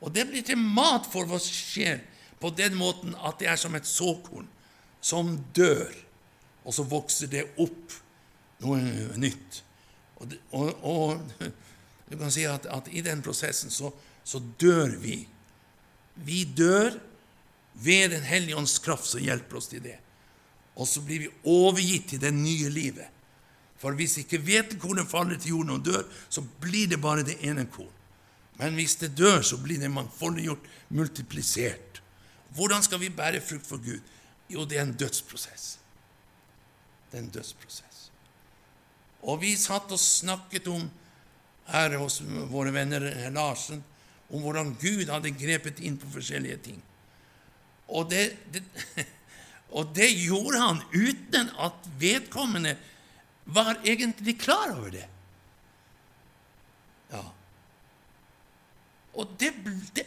Og 0.00 0.12
det 0.14 0.26
blir 0.30 0.44
til 0.46 0.60
mat 0.60 1.08
for 1.10 1.28
vår 1.28 1.42
sjel 1.44 2.02
på 2.40 2.52
den 2.56 2.76
måten 2.80 3.14
at 3.20 3.40
det 3.40 3.50
er 3.52 3.60
som 3.60 3.76
et 3.76 3.88
såkorn 3.88 4.48
som 5.00 5.32
dør, 5.56 5.92
og 6.64 6.76
så 6.76 6.84
vokser 6.88 7.30
det 7.32 7.46
opp 7.60 7.96
noe 8.64 8.80
nytt. 9.20 9.62
Og, 10.20 10.34
og, 10.56 10.70
og 10.84 11.46
du 12.10 12.18
kan 12.18 12.32
si 12.34 12.42
at, 12.48 12.66
at 12.66 12.88
i 12.90 13.02
den 13.06 13.22
prosessen 13.22 13.70
så, 13.70 13.92
så, 14.24 14.40
dør 14.58 14.96
vi. 14.98 15.22
Vi 16.26 16.42
dør 16.44 16.98
ved 17.80 18.10
Den 18.10 18.24
hellige 18.26 18.56
ånds 18.58 18.78
kraft 18.82 19.06
som 19.06 19.22
hjelper 19.22 19.56
oss 19.56 19.70
til 19.70 19.82
det. 19.84 19.96
Og 20.74 20.88
så 20.88 21.00
blir 21.06 21.22
vi 21.22 21.30
overgitt 21.48 22.10
til 22.10 22.20
det 22.20 22.32
nye 22.34 22.68
livet. 22.68 23.06
For 23.80 23.94
hvis 23.96 24.18
ikke 24.20 24.42
hvetekornet 24.44 25.08
faller 25.08 25.38
til 25.38 25.54
jorden 25.54 25.78
og 25.78 25.84
dør, 25.86 26.02
så 26.28 26.42
blir 26.60 26.90
det 26.90 27.00
bare 27.00 27.24
det 27.24 27.38
ene 27.46 27.64
korn. 27.70 27.94
Men 28.58 28.74
hvis 28.76 28.98
det 29.00 29.14
dør, 29.16 29.40
så 29.46 29.56
blir 29.62 29.80
det 29.80 29.88
mangfoldiggjort, 29.88 30.66
multiplisert. 30.90 32.02
Hvordan 32.54 32.82
skal 32.82 33.00
vi 33.00 33.08
bære 33.08 33.40
frukt 33.40 33.66
for 33.66 33.80
Gud? 33.80 34.02
Jo, 34.50 34.66
det 34.66 34.78
er 34.78 34.82
en 34.82 34.96
dødsprosess. 34.98 35.78
Det 37.10 37.18
er 37.18 37.22
en 37.22 37.32
dødsprosess. 37.32 38.10
Og 39.22 39.40
vi 39.40 39.54
satt 39.56 39.92
og 39.92 40.00
snakket 40.00 40.68
om 40.68 40.90
her 41.70 41.96
hos 42.00 42.20
våre 42.50 42.72
venner 42.74 43.06
Larsen 43.34 43.82
om 44.30 44.44
hvordan 44.44 44.74
Gud 44.80 45.10
hadde 45.10 45.32
grepet 45.34 45.80
inn 45.82 45.98
på 45.98 46.10
forskjellige 46.14 46.58
ting. 46.68 46.82
Og 47.90 48.10
det, 48.10 48.24
det, 48.54 48.62
og 49.76 49.90
det 49.96 50.10
gjorde 50.14 50.62
han 50.62 50.82
uten 50.94 51.50
at 51.58 51.90
vedkommende 51.98 52.76
var 53.50 53.80
egentlig 53.84 54.38
klar 54.40 54.76
over 54.76 54.90
det. 54.94 55.06
Ja. 57.10 57.24
Og 59.14 59.34
det, 59.40 59.50
det, 59.94 60.06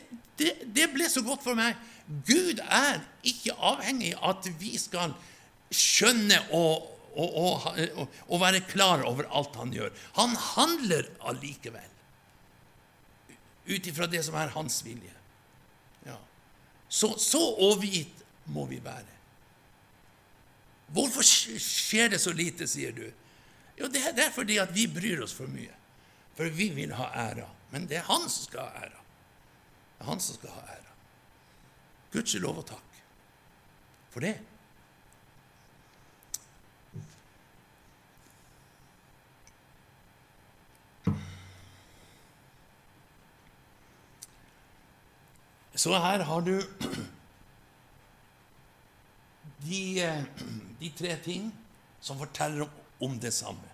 det, 0.64 0.88
ble 0.94 1.10
så 1.12 1.24
godt 1.26 1.44
for 1.44 1.60
meg. 1.60 1.76
Gud 2.28 2.62
er 2.64 3.02
ikke 3.28 3.56
avhengig 3.60 4.14
av 4.16 4.38
at 4.38 4.50
vi 4.60 4.78
skal 4.80 5.16
skjønne 5.74 6.40
og, 6.56 6.90
og, 7.16 7.36
og, 7.38 8.06
og, 8.28 8.38
være 8.42 8.64
klar 8.68 9.04
over 9.08 9.28
alt 9.30 9.56
han 9.60 9.74
gjør. 9.74 9.92
Han 10.18 10.36
handler 10.56 11.10
allikevel 11.30 11.90
ut 13.64 13.88
ifra 13.88 14.08
det 14.12 14.24
som 14.26 14.36
er 14.36 14.52
hans 14.56 14.82
vilje. 14.84 15.14
Ja. 16.08 16.18
Så, 16.90 17.14
så 17.22 17.42
overgitt 17.64 18.24
må 18.52 18.66
vi 18.68 18.82
være. 18.84 19.12
Hvorfor 20.94 21.26
skjer 21.26 22.12
det 22.14 22.20
så 22.22 22.34
lite, 22.36 22.68
sier 22.70 22.92
du? 22.94 23.06
Jo, 23.80 23.88
det 23.90 24.04
er 24.04 24.34
fordi 24.34 24.60
at 24.62 24.74
vi 24.76 24.86
bryr 24.92 25.24
oss 25.26 25.34
for 25.34 25.50
mye. 25.50 25.74
For 26.38 26.50
vi 26.54 26.70
vil 26.76 26.94
ha 26.98 27.08
æra. 27.30 27.48
Men 27.74 27.88
det 27.90 28.02
er 28.02 28.10
han 28.10 28.28
som 28.28 28.46
skal 28.46 28.68
ha 28.68 28.84
æra. 28.86 29.00
Det 29.00 30.04
er 30.04 30.10
han 30.12 30.22
som 30.22 30.38
skal 30.38 30.54
ha 30.54 30.66
æra. 30.76 30.98
Gudskjelov 32.14 32.62
og 32.62 32.68
takk 32.70 33.00
for 34.14 34.22
det. 34.22 34.36
Så 45.76 45.90
her 45.90 46.24
har 46.24 46.42
du 46.42 46.62
de, 49.64 50.00
eh, 50.02 50.24
de 50.80 50.90
tre 50.98 51.16
ting 51.24 51.50
som 52.02 52.18
forteller 52.18 52.70
om 53.02 53.20
det 53.20 53.34
samme. 53.34 53.70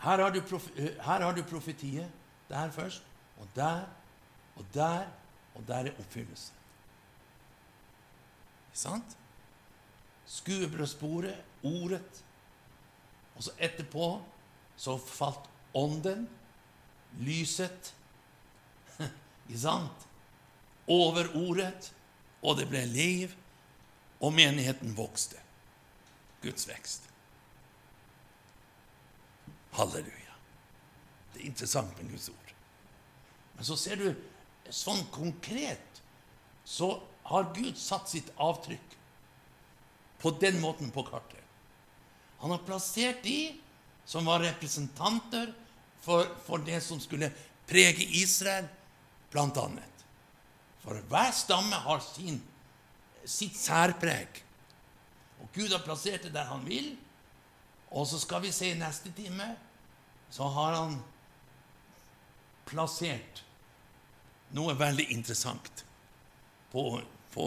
Her 0.00 0.22
har 0.22 0.30
du, 0.30 0.38
eh, 0.76 0.96
her 1.02 1.20
har 1.20 1.32
du 1.32 1.42
profetiet. 1.42 2.10
Der 2.48 2.70
først, 2.70 3.02
og 3.38 3.46
der, 3.54 3.86
og 4.56 4.64
der, 4.74 5.06
og 5.54 5.62
der 5.68 5.74
er 5.74 5.98
oppfyllelse. 5.98 6.52
Ikke 8.68 8.78
sant? 8.78 9.16
Skuebrødsporet, 10.26 11.44
ordet. 11.62 12.24
Og 13.36 13.42
så 13.42 13.50
etterpå 13.58 14.22
så 14.76 14.98
falt 14.98 15.50
ånden, 15.74 16.28
lyset, 17.18 17.94
ikke 19.48 19.60
sant? 19.60 20.09
Over 20.90 21.30
ordet, 21.38 21.92
og 22.42 22.58
det 22.58 22.66
ble 22.70 22.82
liv, 22.90 23.34
og 24.20 24.34
menigheten 24.36 24.96
vokste. 24.96 25.38
Guds 26.42 26.66
vekst. 26.68 27.06
Halleluja. 29.76 30.34
Det 31.32 31.42
er 31.42 31.50
interessant 31.50 31.94
med 31.98 32.10
Guds 32.10 32.28
ord. 32.32 32.54
Men 33.56 33.68
så 33.68 33.76
ser 33.78 34.00
du 34.00 34.08
sånn 34.72 35.02
konkret 35.12 36.00
så 36.64 36.94
har 37.30 37.52
Gud 37.54 37.76
satt 37.78 38.08
sitt 38.10 38.30
avtrykk 38.40 38.96
på 40.20 40.32
den 40.42 40.60
måten 40.62 40.90
på 40.94 41.04
kartet. 41.06 41.42
Han 42.40 42.52
har 42.54 42.64
plassert 42.64 43.22
de 43.24 43.52
som 44.08 44.24
var 44.24 44.42
representanter 44.44 45.52
for, 46.00 46.26
for 46.46 46.62
det 46.64 46.80
som 46.84 47.00
skulle 47.00 47.30
prege 47.68 48.06
Israel, 48.22 48.68
blant 49.30 49.58
annet. 49.60 49.89
For 50.80 51.00
hver 51.10 51.32
stamme 51.36 51.76
har 51.84 52.00
sin, 52.04 52.40
sitt 53.24 53.56
særpreg. 53.58 54.42
Og 55.40 55.48
Gud 55.54 55.72
har 55.72 55.84
plassert 55.84 56.24
det 56.26 56.34
der 56.34 56.48
han 56.48 56.64
vil, 56.66 56.94
og 57.90 58.06
så 58.06 58.20
skal 58.22 58.42
vi 58.44 58.52
se 58.54 58.70
i 58.70 58.78
neste 58.78 59.12
time, 59.16 59.48
så 60.30 60.46
har 60.54 60.76
han 60.78 61.00
plassert 62.70 63.42
noe 64.54 64.76
veldig 64.78 65.08
interessant 65.10 65.84
på, 66.70 66.84
på 67.34 67.46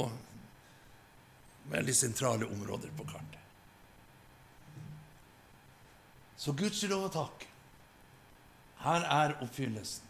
veldig 1.72 1.96
sentrale 1.96 2.50
områder 2.50 2.92
på 2.98 3.08
kartet. 3.08 3.40
Så 6.38 6.52
gudskjelov 6.60 7.08
og 7.08 7.14
takk. 7.14 7.46
Her 8.84 9.06
er 9.08 9.38
oppfyllelsen. 9.46 10.10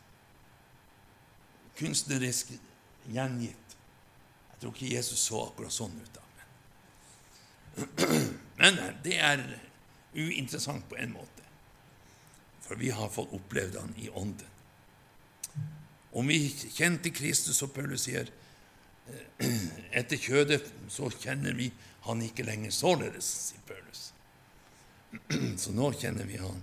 Kunstnerisk 1.78 2.56
gjengitt. 3.12 3.78
Jeg 4.52 4.62
tror 4.62 4.76
ikke 4.76 4.96
Jesus 4.96 5.26
så 5.28 5.46
akkurat 5.48 5.76
sånn 5.76 5.96
ut. 6.00 6.13
da. 6.16 6.24
Men 8.58 8.80
det 9.06 9.18
er 9.20 9.44
uinteressant 10.13 10.86
på 10.89 10.98
en 11.02 11.16
måte. 11.16 11.30
For 12.63 12.80
vi 12.80 12.94
har 12.96 13.12
fått 13.12 13.34
opplevd 13.36 13.80
han 13.82 13.96
i 14.00 14.10
ånden. 14.10 14.50
Om 16.13 16.28
vi 16.30 16.38
kjente 16.50 17.10
Kristus, 17.10 17.63
og 17.66 17.74
Paulus 17.74 18.06
sier, 18.06 18.30
etter 20.00 20.20
kjødet, 20.22 20.62
så 20.94 21.10
kjenner 21.10 21.58
vi 21.58 21.72
han 22.06 22.22
ikke 22.22 22.46
lenger 22.46 22.72
således, 22.72 23.30
sier 23.50 23.66
Paulus. 23.68 24.12
Så 25.62 25.74
nå 25.74 25.92
kjenner 25.98 26.26
vi 26.28 26.39
han 26.42 26.62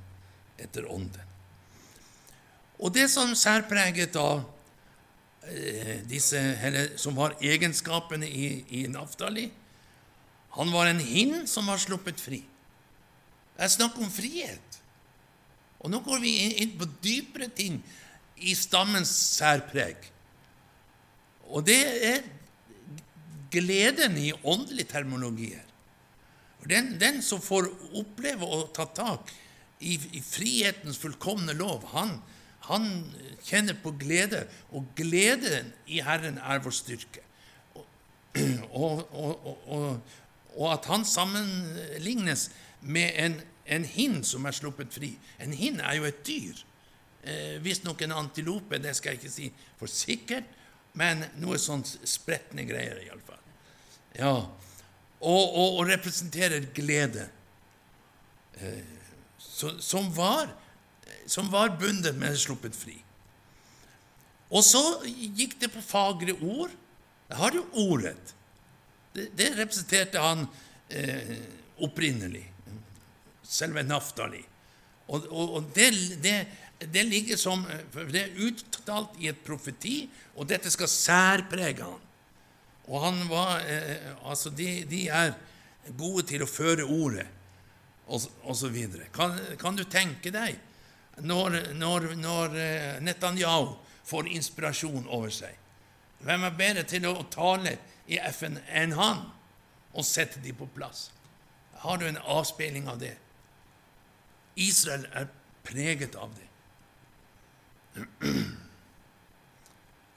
etter 0.60 0.86
ånden. 0.90 1.26
Og 2.80 2.92
det 2.94 3.06
som 3.12 3.34
særpreget 3.36 4.16
av 4.16 4.42
disse, 6.10 6.38
eller, 6.38 6.92
som 7.00 7.16
var 7.16 7.36
egenskapene 7.40 8.28
i, 8.28 8.48
i 8.76 8.82
Naftali 8.92 9.46
Han 10.58 10.72
var 10.72 10.90
en 10.90 11.00
hind 11.00 11.48
som 11.48 11.66
var 11.70 11.78
sluppet 11.78 12.20
fri. 12.20 12.42
Det 13.56 13.64
er 13.64 13.70
snakk 13.72 13.96
om 14.02 14.10
frihet. 14.10 14.78
Og 15.80 15.92
nå 15.92 16.00
går 16.04 16.20
vi 16.20 16.32
inn 16.60 16.74
på 16.76 16.88
dypere 17.00 17.48
ting 17.54 17.78
i 18.40 18.54
stammens 18.58 19.12
særpreg. 19.38 19.96
Og 21.50 21.64
det 21.66 21.80
er 22.10 22.26
gleden 23.54 24.18
i 24.18 24.32
åndelige 24.42 24.90
terminologier. 24.92 25.64
Den, 26.66 26.92
den, 27.00 27.22
som 27.24 27.40
får 27.40 27.70
oppleve 27.96 28.44
å 28.44 28.66
ta 28.74 28.84
tak 28.92 29.30
i, 29.80 29.96
i 29.96 30.20
frihetens 30.20 31.00
fullkomne 31.00 31.54
lov, 31.56 31.86
han, 31.94 32.18
han, 32.70 32.88
kjenner 33.44 33.76
på 33.82 33.92
glede, 33.98 34.44
og 34.76 34.88
gleden 34.96 35.72
i 35.88 36.02
Herren 36.04 36.38
er 36.38 36.62
vår 36.62 36.74
styrke. 36.76 37.22
Og, 38.70 39.00
og, 39.10 39.46
og, 39.66 39.86
og 40.54 40.66
at 40.70 40.84
han 40.86 41.02
sammenlignes 41.08 42.50
med 42.80 43.16
en 43.18 43.40
en 43.70 43.84
hind 43.86 44.24
som 44.26 44.46
er 44.48 44.56
sluppet 44.56 44.92
fri. 44.94 45.12
En 45.42 45.52
hind 45.54 45.80
er 45.80 45.98
jo 45.98 46.06
et 46.08 46.22
dyr. 46.26 46.62
Eh, 47.22 47.58
Visstnok 47.62 48.02
en 48.02 48.16
antilope, 48.18 48.80
det 48.82 48.96
skal 48.96 49.14
jeg 49.14 49.20
ikke 49.20 49.32
si 49.34 49.50
for 49.78 49.90
sikkert, 49.90 50.48
men 50.98 51.22
noe 51.38 51.58
sånn 51.60 51.84
spretne 51.86 52.64
greier, 52.66 52.98
iallfall. 53.04 53.38
Ja. 54.16 54.32
Og, 55.20 55.44
og, 55.44 55.78
og 55.78 55.84
representerer 55.90 56.66
glede. 56.74 57.28
Eh, 58.58 58.82
så, 59.38 59.76
som, 59.84 60.10
var, 60.16 60.50
som 61.30 61.50
var 61.52 61.76
bundet, 61.78 62.16
men 62.18 62.36
sluppet 62.38 62.74
fri. 62.76 62.96
Og 64.50 64.64
så 64.66 64.82
gikk 65.06 65.60
det 65.62 65.70
på 65.70 65.82
fagre 65.84 66.34
ord. 66.42 66.72
Jeg 67.30 67.38
har 67.38 67.54
jo 67.54 67.66
ordet. 67.86 68.34
Det, 69.14 69.28
det 69.38 69.52
representerte 69.58 70.22
han 70.22 70.42
eh, 70.90 71.36
opprinnelig 71.86 72.48
selve 73.50 73.84
Naftali. 73.86 74.42
Og, 75.10 75.26
og, 75.30 75.54
og 75.58 75.70
det, 75.74 75.90
det, 76.22 76.34
det, 76.86 77.02
ligger 77.06 77.38
som 77.38 77.64
Det 77.94 78.20
er 78.20 78.42
uttalt 78.46 79.16
i 79.22 79.30
et 79.30 79.40
profeti, 79.46 80.04
og 80.38 80.46
dette 80.50 80.70
skal 80.70 80.90
særprege 80.90 81.86
han. 81.86 82.06
Og 82.90 83.04
han 83.06 83.22
var 83.30 83.62
eh, 83.66 84.10
Altså, 84.26 84.50
de, 84.50 84.82
de, 84.90 85.06
er 85.08 85.34
gode 85.98 86.26
til 86.30 86.44
å 86.44 86.50
føre 86.50 86.86
ordet, 86.86 87.26
og, 88.10 88.26
og 88.42 88.58
så 88.58 88.70
videre. 88.70 89.06
Kan, 89.14 89.38
kan, 89.58 89.78
du 89.78 89.86
tenke 89.86 90.30
deg 90.34 90.58
når, 91.22 91.74
når, 91.74 92.12
når 92.20 92.56
eh, 92.58 93.02
Netanyahu 93.02 93.74
får 94.04 94.28
inspirasjon 94.34 95.06
over 95.08 95.32
seg? 95.34 95.56
Hvem 96.20 96.44
er 96.44 96.56
bedre 96.56 96.84
til 96.88 97.06
å 97.08 97.24
tale 97.32 97.76
i 98.10 98.18
FN 98.32 98.58
enn 98.68 98.92
han 98.98 99.24
og 99.92 100.06
sette 100.06 100.42
dem 100.44 100.58
på 100.58 100.68
plass? 100.74 101.08
Har 101.80 102.00
du 102.00 102.06
en 102.08 102.20
avspeiling 102.20 102.88
av 102.92 103.00
det? 103.00 103.14
Israel 104.60 105.06
er 105.16 105.30
preget 105.64 106.16
av 106.20 106.34
det. 106.36 106.48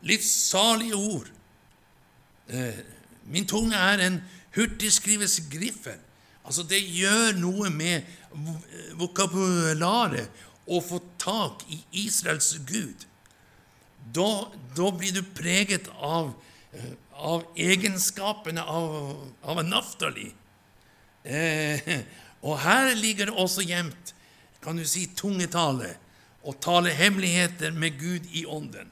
Livssalige 0.09 0.99
ord. 0.99 1.29
Eh, 2.51 2.81
min 3.31 3.47
tunge 3.47 3.79
er 3.79 4.03
en 4.03 4.19
hurtigskrives 4.57 5.39
griffel. 5.51 5.99
Altså, 6.43 6.65
det 6.67 6.81
gjør 6.83 7.37
noe 7.39 7.69
med 7.71 8.03
vokabularet 8.99 10.27
å 10.65 10.79
få 10.83 10.99
tak 11.21 11.65
i 11.71 11.81
Israels 12.05 12.53
Gud. 12.67 13.05
Da, 14.13 14.47
da 14.75 14.91
blir 14.91 15.15
du 15.15 15.23
preget 15.35 15.89
av, 15.99 16.33
eh, 16.73 16.93
av 17.11 17.45
egenskapene 17.55 18.63
av, 18.63 19.27
av 19.41 19.63
Naftali. 19.65 20.31
Eh, 21.23 22.03
og 22.43 22.59
her 22.59 22.93
ligger 22.99 23.31
det 23.31 23.39
også 23.39 23.63
gjemt 23.63 24.13
kan 24.63 24.79
du 24.79 24.85
si, 24.87 25.07
tungetale 25.15 25.89
og 26.43 26.59
tale 26.63 26.93
hemmeligheter 26.95 27.71
med 27.75 27.99
Gud 27.99 28.27
i 28.31 28.45
ånden. 28.47 28.91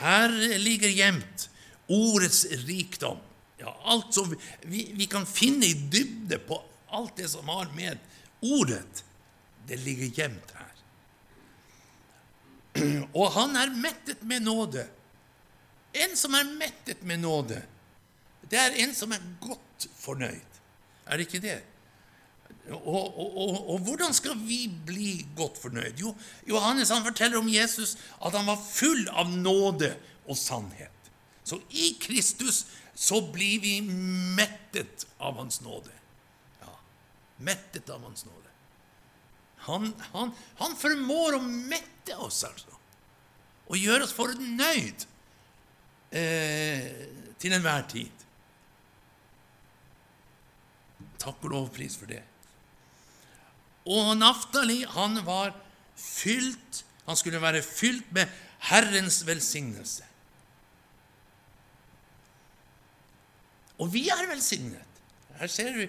Her 0.00 0.30
ligger 0.58 0.90
gjemt 0.90 1.48
ordets 1.90 2.44
rikdom. 2.66 3.18
Ja, 3.58 3.74
alt 3.86 4.14
som 4.14 4.34
vi, 4.62 4.88
vi 4.94 5.06
kan 5.10 5.26
finne 5.26 5.66
i 5.66 5.74
dybde 5.90 6.40
på 6.46 6.58
alt 6.94 7.16
det 7.18 7.28
som 7.30 7.48
har 7.48 7.70
med 7.74 7.98
ordet, 8.42 9.04
det 9.66 9.78
ligger 9.82 10.18
gjemt. 10.18 10.53
Og 13.18 13.30
han 13.36 13.56
er 13.56 13.74
mettet 13.78 14.22
med 14.26 14.44
nåde. 14.46 14.86
En 15.94 16.16
som 16.18 16.34
er 16.34 16.48
mettet 16.58 17.04
med 17.06 17.22
nåde, 17.22 17.60
det 18.50 18.58
er 18.58 18.74
en 18.82 18.94
som 18.94 19.12
er 19.14 19.22
godt 19.40 19.86
fornøyd. 19.98 20.58
Er 21.06 21.16
det 21.16 21.28
ikke 21.28 21.42
det? 21.44 21.60
Og, 22.72 23.18
og, 23.18 23.36
og, 23.36 23.70
og, 23.74 23.78
hvordan 23.84 24.14
skal 24.16 24.38
vi 24.40 24.66
bli 24.86 25.26
godt 25.36 25.58
fornøyd? 25.60 26.00
Jo, 26.00 26.14
Johannes 26.48 26.88
han 26.88 27.04
forteller 27.04 27.38
om 27.38 27.48
Jesus 27.48 27.96
at 28.24 28.32
han 28.32 28.46
var 28.48 28.62
full 28.64 29.04
av 29.12 29.28
nåde 29.28 29.92
og 30.24 30.38
sannhet. 30.38 31.10
Så 31.44 31.60
i 31.70 31.92
Kristus 32.00 32.64
så 32.94 33.20
blir 33.34 33.60
vi 33.60 33.74
mettet 33.84 35.04
av 35.18 35.36
Hans 35.36 35.60
nåde. 35.60 35.92
Ja, 36.62 36.72
mettet 37.44 37.90
av 37.90 38.00
Hans 38.06 38.24
nåde. 38.24 38.43
Han, 39.64 39.90
han, 40.12 40.32
han 40.60 40.76
formår 40.76 41.38
å 41.38 41.42
mette 41.44 42.16
oss, 42.20 42.42
altså. 42.46 42.72
Og 43.72 43.80
gjøre 43.80 44.04
oss 44.04 44.12
fornøyd 44.12 45.06
eh, 46.12 46.88
til 47.40 47.56
enhver 47.56 47.86
tid. 47.88 48.24
Takk 51.20 51.46
og 51.46 51.54
lov 51.54 51.70
pris 51.72 51.96
for 51.96 52.10
det. 52.10 52.20
Og 53.88 54.14
Naftali, 54.16 54.82
han 54.88 55.20
var 55.26 55.52
fylt 56.00 56.82
Han 57.04 57.18
skulle 57.20 57.36
være 57.36 57.60
fylt 57.62 58.06
med 58.16 58.30
Herrens 58.64 59.18
velsignelse. 59.28 60.06
Og 63.76 63.90
vi 63.92 64.06
er 64.08 64.24
velsignet. 64.30 65.02
Her 65.36 65.50
ser 65.52 65.76
vi 65.76 65.88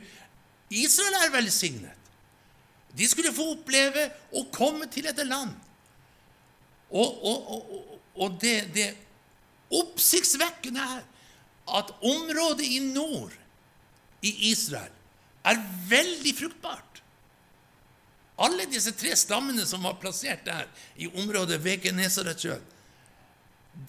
Israel 0.83 1.15
er 1.21 1.31
velsignet. 1.37 2.04
De 2.95 3.07
skulle 3.09 3.33
få 3.35 3.51
oppleve 3.55 4.07
å 4.35 4.45
komme 4.55 4.87
til 4.91 5.07
dette 5.09 5.25
land. 5.27 5.51
Og, 6.95 7.25
og, 7.27 7.49
og, 7.55 7.95
og 8.23 8.37
det, 8.41 8.57
det 8.75 8.89
oppsiktsvekkende 9.75 10.83
er 10.99 11.03
at 11.75 11.95
området 12.05 12.67
i 12.69 12.79
nord 12.85 13.33
i 14.25 14.31
Israel 14.51 14.93
er 15.45 15.59
veldig 15.89 16.33
fruktbart. 16.37 17.01
Alle 18.45 18.67
disse 18.67 18.91
tre 18.97 19.13
stammene 19.15 19.63
som 19.67 19.83
var 19.85 19.99
plassert 20.01 20.43
der 20.47 20.67
i 20.99 21.07
området 21.07 21.61
ved 21.63 21.85
Genesaretsjøen, 21.85 22.63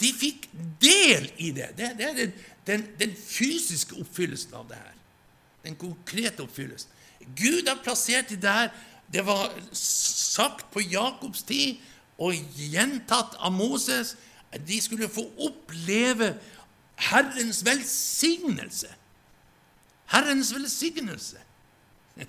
de 0.01 0.11
fikk 0.15 0.49
del 0.83 1.29
i 1.39 1.53
det. 1.55 1.71
Det, 1.79 1.93
det 1.99 2.07
er 2.07 2.19
den, 2.19 2.33
den, 2.67 2.85
den, 2.99 3.15
fysiske 3.15 3.95
oppfyllelsen 4.03 4.55
av 4.59 4.67
det 4.71 4.79
her. 4.81 4.95
Den 5.63 5.79
konkrete 5.79 6.43
oppfyllelsen. 6.43 6.91
Gud 7.39 7.69
har 7.69 7.79
plassert 7.83 8.31
dem 8.31 8.43
der. 8.43 8.73
Det 9.13 9.23
var 9.27 9.53
sagt 9.77 10.71
på 10.75 10.83
Jakobs 10.83 11.43
tid 11.47 11.83
og 12.19 12.35
gjentatt 12.57 13.37
av 13.39 13.53
Moses. 13.55 14.17
at 14.53 14.67
De 14.67 14.81
skulle 14.81 15.09
få 15.09 15.27
oppleve 15.39 16.35
Herrens 16.97 17.65
velsignelse. 17.65 18.89
Herrens 20.07 20.55
velsignelse. 20.55 21.43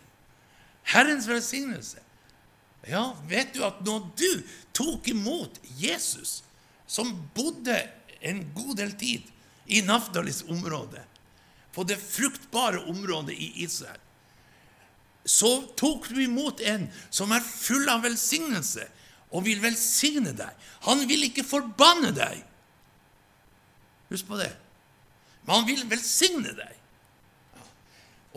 Herrens 0.94 1.28
velsignelse. 1.28 2.04
Ja, 2.88 3.16
vet 3.28 3.54
du 3.54 3.64
at 3.68 3.82
når 3.86 4.06
du 4.18 4.44
tok 4.76 5.08
imot 5.12 5.60
Jesus, 5.80 6.44
som 6.88 7.12
bodde 7.36 7.76
en 8.24 8.46
god 8.56 8.78
del 8.80 8.94
tid 9.00 9.28
i 9.68 9.82
Naftalis 9.84 10.44
område, 10.48 11.04
på 11.76 11.84
det 11.84 12.00
fruktbare 12.02 12.80
området 12.90 13.36
i 13.36 13.52
Israel, 13.66 14.00
så 15.28 15.52
tok 15.80 16.08
du 16.14 16.22
imot 16.24 16.64
en 16.64 16.88
som 17.12 17.34
er 17.36 17.46
full 17.46 17.88
av 17.92 18.06
velsignelse 18.08 18.88
og 19.36 19.44
vil 19.46 19.60
velsigne 19.60 20.32
deg. 20.36 20.68
Han 20.88 21.04
vil 21.10 21.28
ikke 21.28 21.44
forbanne 21.44 22.14
deg. 22.16 22.40
Husk 24.08 24.30
på 24.30 24.40
det. 24.40 24.54
Men 25.44 25.60
han 25.60 25.68
vil 25.68 25.84
velsigne 25.90 26.54
deg. 26.56 26.76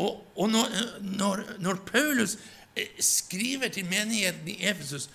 Og, 0.01 0.19
og 0.35 0.49
når, 0.51 0.75
når, 1.05 1.45
når 1.63 1.85
Paulus 1.87 2.39
Eh, 2.77 2.89
skriver 3.03 3.69
til 3.69 3.85
menigheten 3.85 4.49
i 4.49 4.57
Efesus, 4.67 5.11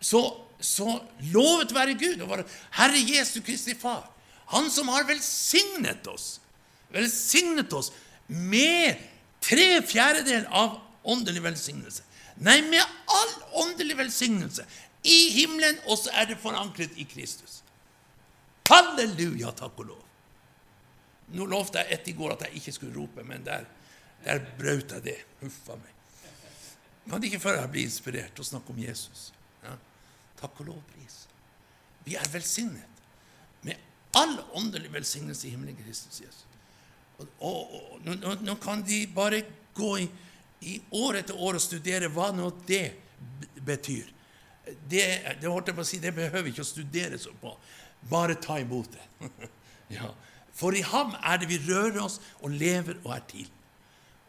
så, 0.00 0.20
så 0.60 1.00
lovet 1.32 1.74
være 1.74 1.94
Gud 1.94 2.20
og 2.20 2.28
være 2.30 2.44
Herre 2.76 3.00
Jesu 3.00 3.40
Kristi 3.40 3.74
Far, 3.74 4.10
Han 4.46 4.70
som 4.70 4.88
har 4.88 5.06
velsignet 5.06 6.06
oss, 6.10 6.40
velsignet 6.90 7.72
oss 7.72 7.92
med 8.26 8.98
tre 9.50 9.82
fjerdedeler 9.82 10.46
av 10.54 10.78
åndelig 11.02 11.42
velsignelse. 11.42 12.06
Nei, 12.40 12.60
med 12.62 12.84
all 13.10 13.32
åndelig 13.66 13.96
velsignelse 13.98 14.64
i 15.02 15.18
himmelen, 15.34 15.80
og 15.88 15.98
så 16.00 16.12
er 16.16 16.30
det 16.30 16.38
forankret 16.40 16.96
i 17.00 17.04
Kristus. 17.08 17.60
Halleluja, 18.70 19.50
takk 19.58 19.82
og 19.82 19.90
lov. 19.90 20.04
Nå 21.34 21.46
lovte 21.50 21.82
jeg 21.82 21.98
etter 21.98 22.12
i 22.12 22.16
går 22.18 22.34
at 22.34 22.44
jeg 22.46 22.60
ikke 22.60 22.74
skulle 22.74 22.96
rope, 22.96 23.24
men 23.26 23.44
der, 23.46 23.66
der 24.24 24.42
brøt 24.58 24.94
jeg 24.96 25.04
det. 25.04 25.18
Huffa 25.42 25.76
meg. 25.78 25.96
Kan 27.10 27.24
ikke 27.26 27.42
før 27.42 27.58
jeg 27.58 27.72
blir 27.72 27.88
inspirert 27.88 28.34
til 28.36 28.44
å 28.44 28.50
snakke 28.52 28.70
om 28.70 28.78
Jesus. 28.78 29.30
Ja. 29.64 29.74
Takk 30.38 30.62
og 30.62 30.70
lov, 30.70 30.82
pris. 30.92 31.24
Vi 32.06 32.14
er 32.18 32.30
velsignet 32.32 33.02
med 33.66 33.80
all 34.16 34.36
åndelig 34.58 34.92
velsignelse 34.94 35.48
i 35.48 35.54
himmelen 35.54 35.78
Kristus 35.80 36.22
Jesus. 36.22 36.49
Og, 37.20 37.74
og, 37.74 38.00
nå, 38.04 38.34
nå, 38.44 38.56
kan 38.62 38.82
de 38.86 39.02
bare 39.14 39.42
gå 39.76 39.90
i, 40.00 40.06
i, 40.66 40.78
år 40.96 41.20
etter 41.20 41.36
år 41.36 41.58
og 41.58 41.64
studere 41.64 42.10
hva 42.12 42.30
nå 42.36 42.48
det 42.68 42.86
betyr. 43.66 44.08
Det, 44.64 45.04
det, 45.40 45.48
holdt 45.48 45.70
jeg 45.70 45.76
på 45.76 45.84
å 45.84 45.88
si, 45.88 46.00
det 46.02 46.14
behøver 46.16 46.46
vi 46.46 46.54
ikke 46.54 46.64
å 46.64 46.68
studere 46.68 47.18
så 47.20 47.32
på. 47.40 47.52
Bare 48.10 48.38
ta 48.40 48.58
imot 48.60 48.92
det. 48.94 49.30
ja. 49.98 50.12
For 50.56 50.76
i 50.76 50.84
ham 50.84 51.14
er 51.20 51.40
det 51.40 51.48
vi 51.50 51.60
rører 51.68 52.00
oss 52.04 52.18
og 52.40 52.54
lever 52.54 53.00
og 53.04 53.14
er 53.16 53.24
til. 53.30 53.48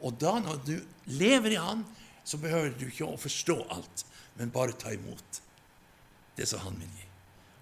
Og 0.01 0.17
da 0.19 0.37
når 0.41 0.61
du 0.65 0.75
lever 1.11 1.55
i 1.55 1.61
ham, 1.61 1.85
så 2.25 2.39
behøver 2.41 2.73
du 2.77 2.87
ikke 2.87 3.07
å 3.07 3.19
forstå 3.19 3.57
alt, 3.73 4.05
men 4.37 4.53
bare 4.53 4.77
ta 4.77 4.93
imot 4.93 5.41
det 6.37 6.47
som 6.49 6.61
han 6.63 6.77
vil 6.79 6.89
gi. 6.89 7.07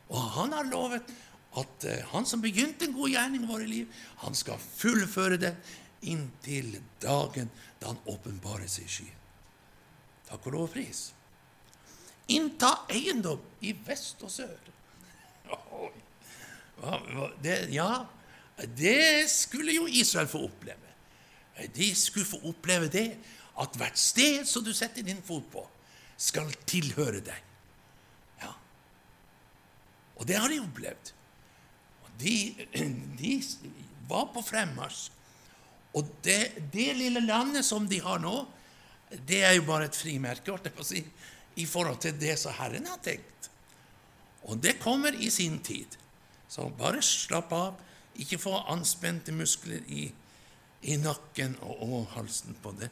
Og 0.09 0.31
han 0.37 0.53
har 0.55 0.69
lovet 0.69 1.09
at 1.57 1.85
uh, 1.89 1.95
han 2.11 2.27
som 2.29 2.41
begynte 2.43 2.85
en 2.85 2.93
god 2.93 3.09
gjerning 3.09 3.45
i 3.45 3.49
våre 3.49 3.67
liv, 3.69 4.01
han 4.23 4.35
skal 4.37 4.59
fullføre 4.61 5.39
det 5.41 5.55
inntil 6.05 6.75
dagen 7.01 7.49
da 7.79 7.93
han 7.93 8.03
åpenbarer 8.11 8.69
seg 8.69 8.85
i 8.85 8.93
skyen. 8.97 9.15
Takk 10.29 10.45
og 10.45 10.53
lov 10.53 10.67
og 10.67 10.75
pris. 10.75 11.09
Innta 12.29 12.83
eiendom 12.93 13.41
i 13.65 13.73
vest 13.85 14.21
og 14.25 14.33
sør. 14.33 14.57
Det, 17.43 17.55
ja, 17.73 18.05
det 18.77 19.27
skulle 19.27 19.73
jo 19.75 19.83
Israel 19.91 20.29
få 20.31 20.45
oppleve. 20.45 20.93
De 21.75 21.89
skulle 21.95 22.27
få 22.27 22.39
oppleve 22.47 22.87
det 22.87 23.09
at 23.59 23.75
hvert 23.75 23.99
sted 23.99 24.47
som 24.47 24.63
du 24.63 24.71
setter 24.71 25.03
din 25.03 25.19
fot 25.25 25.43
på, 25.51 25.65
skal 26.15 26.47
tilhøre 26.67 27.19
deg. 27.23 27.49
Ja. 28.39 28.53
Og 30.19 30.27
det 30.27 30.39
har 30.39 30.51
de 30.51 30.61
opplevd. 30.63 31.11
De, 32.19 32.35
de 33.21 33.33
var 34.09 34.29
på 34.33 34.43
fremmarsj. 34.45 35.09
Og 35.97 36.09
det, 36.25 36.69
det, 36.73 36.91
lille 36.97 37.21
landet 37.25 37.65
som 37.65 37.87
de 37.89 37.97
har 38.03 38.21
nå, 38.21 38.43
det 39.25 39.41
er 39.41 39.55
jo 39.57 39.65
bare 39.65 39.87
et 39.89 39.97
frimerke 39.97 40.53
si, 40.85 41.01
i 41.57 41.65
forhold 41.65 41.97
til 42.03 42.13
det 42.19 42.35
som 42.37 42.53
Herren 42.59 42.85
har 42.85 42.99
tenkt. 43.01 43.49
Og 44.45 44.61
det 44.61 44.77
kommer 44.79 45.13
i 45.17 45.29
sin 45.33 45.59
tid. 45.65 45.97
Så 46.49 46.69
bare 46.77 47.01
slapp 47.05 47.53
av. 47.53 47.79
Ikke 48.19 48.39
få 48.41 48.53
anspente 48.69 49.31
muskler 49.31 49.81
i, 49.87 50.09
i 50.81 50.97
nakken 50.97 51.55
og, 51.61 51.81
og 51.81 52.07
halsen 52.15 52.57
på 52.61 52.73
det 52.79 52.89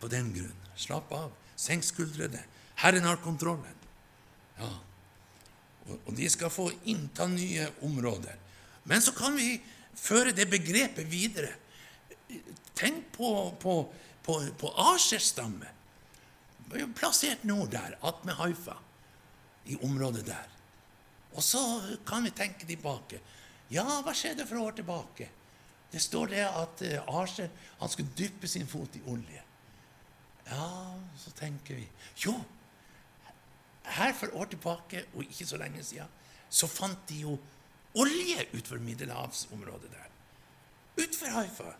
på 0.00 0.10
den 0.12 0.32
grunn. 0.34 0.64
Slapp 0.76 1.12
av. 1.16 1.30
Senk 1.56 1.84
skuldrene. 1.86 2.42
Herren 2.82 3.06
har 3.08 3.22
kontrollen. 3.24 3.76
Ja. 4.58 4.70
Og, 5.84 5.94
og 5.96 6.16
de 6.16 6.28
skal 6.32 6.52
få 6.52 6.68
innta 6.90 7.26
nye 7.30 7.68
områder. 7.86 8.40
Men 8.84 9.02
så 9.02 9.14
kan 9.16 9.36
vi 9.36 9.56
føre 9.96 10.34
det 10.36 10.48
begrepet 10.50 11.06
videre. 11.10 11.52
Tenk 12.74 13.06
på, 13.14 13.28
på, 13.60 13.76
på, 14.24 14.40
på 14.60 14.72
Asers 14.92 15.30
stamme. 15.32 15.70
Plassert 16.96 17.44
nord 17.46 17.70
der, 17.72 17.96
attmed 18.02 18.34
Haifa, 18.40 18.76
i 19.70 19.76
området 19.84 20.26
der. 20.26 20.50
Og 21.34 21.42
så 21.42 21.60
kan 22.06 22.24
vi 22.24 22.34
tenke 22.34 22.66
tilbake. 22.66 23.20
Ja, 23.72 23.84
hva 24.04 24.12
skjedde 24.14 24.46
for 24.46 24.60
år 24.62 24.76
tilbake? 24.78 25.28
Det 25.92 26.02
står 26.02 26.32
det 26.32 26.42
at 26.44 26.82
uh, 26.82 27.20
Asher 27.22 27.50
han 27.78 27.90
skulle 27.90 28.14
dyppe 28.18 28.48
sin 28.50 28.66
fot 28.66 28.96
i 28.98 29.02
olje. 29.10 29.42
Ja, 30.48 30.68
så 31.16 31.30
tenker 31.38 31.78
vi 31.78 31.86
Jo, 32.26 32.34
her 33.84 34.12
for 34.12 34.34
år 34.36 34.50
tilbake, 34.52 35.04
og 35.14 35.24
ikke 35.24 35.46
så 35.46 35.56
lenge 35.56 35.82
siden, 35.84 36.10
så 36.50 36.66
fant 36.70 37.08
de 37.08 37.22
jo 37.24 37.38
olje 37.94 38.46
utenfor 38.52 38.80
middelhavsområdet 38.82 39.90
der. 39.92 40.08
Utenfor 40.96 41.34
Haifa. 41.38 41.74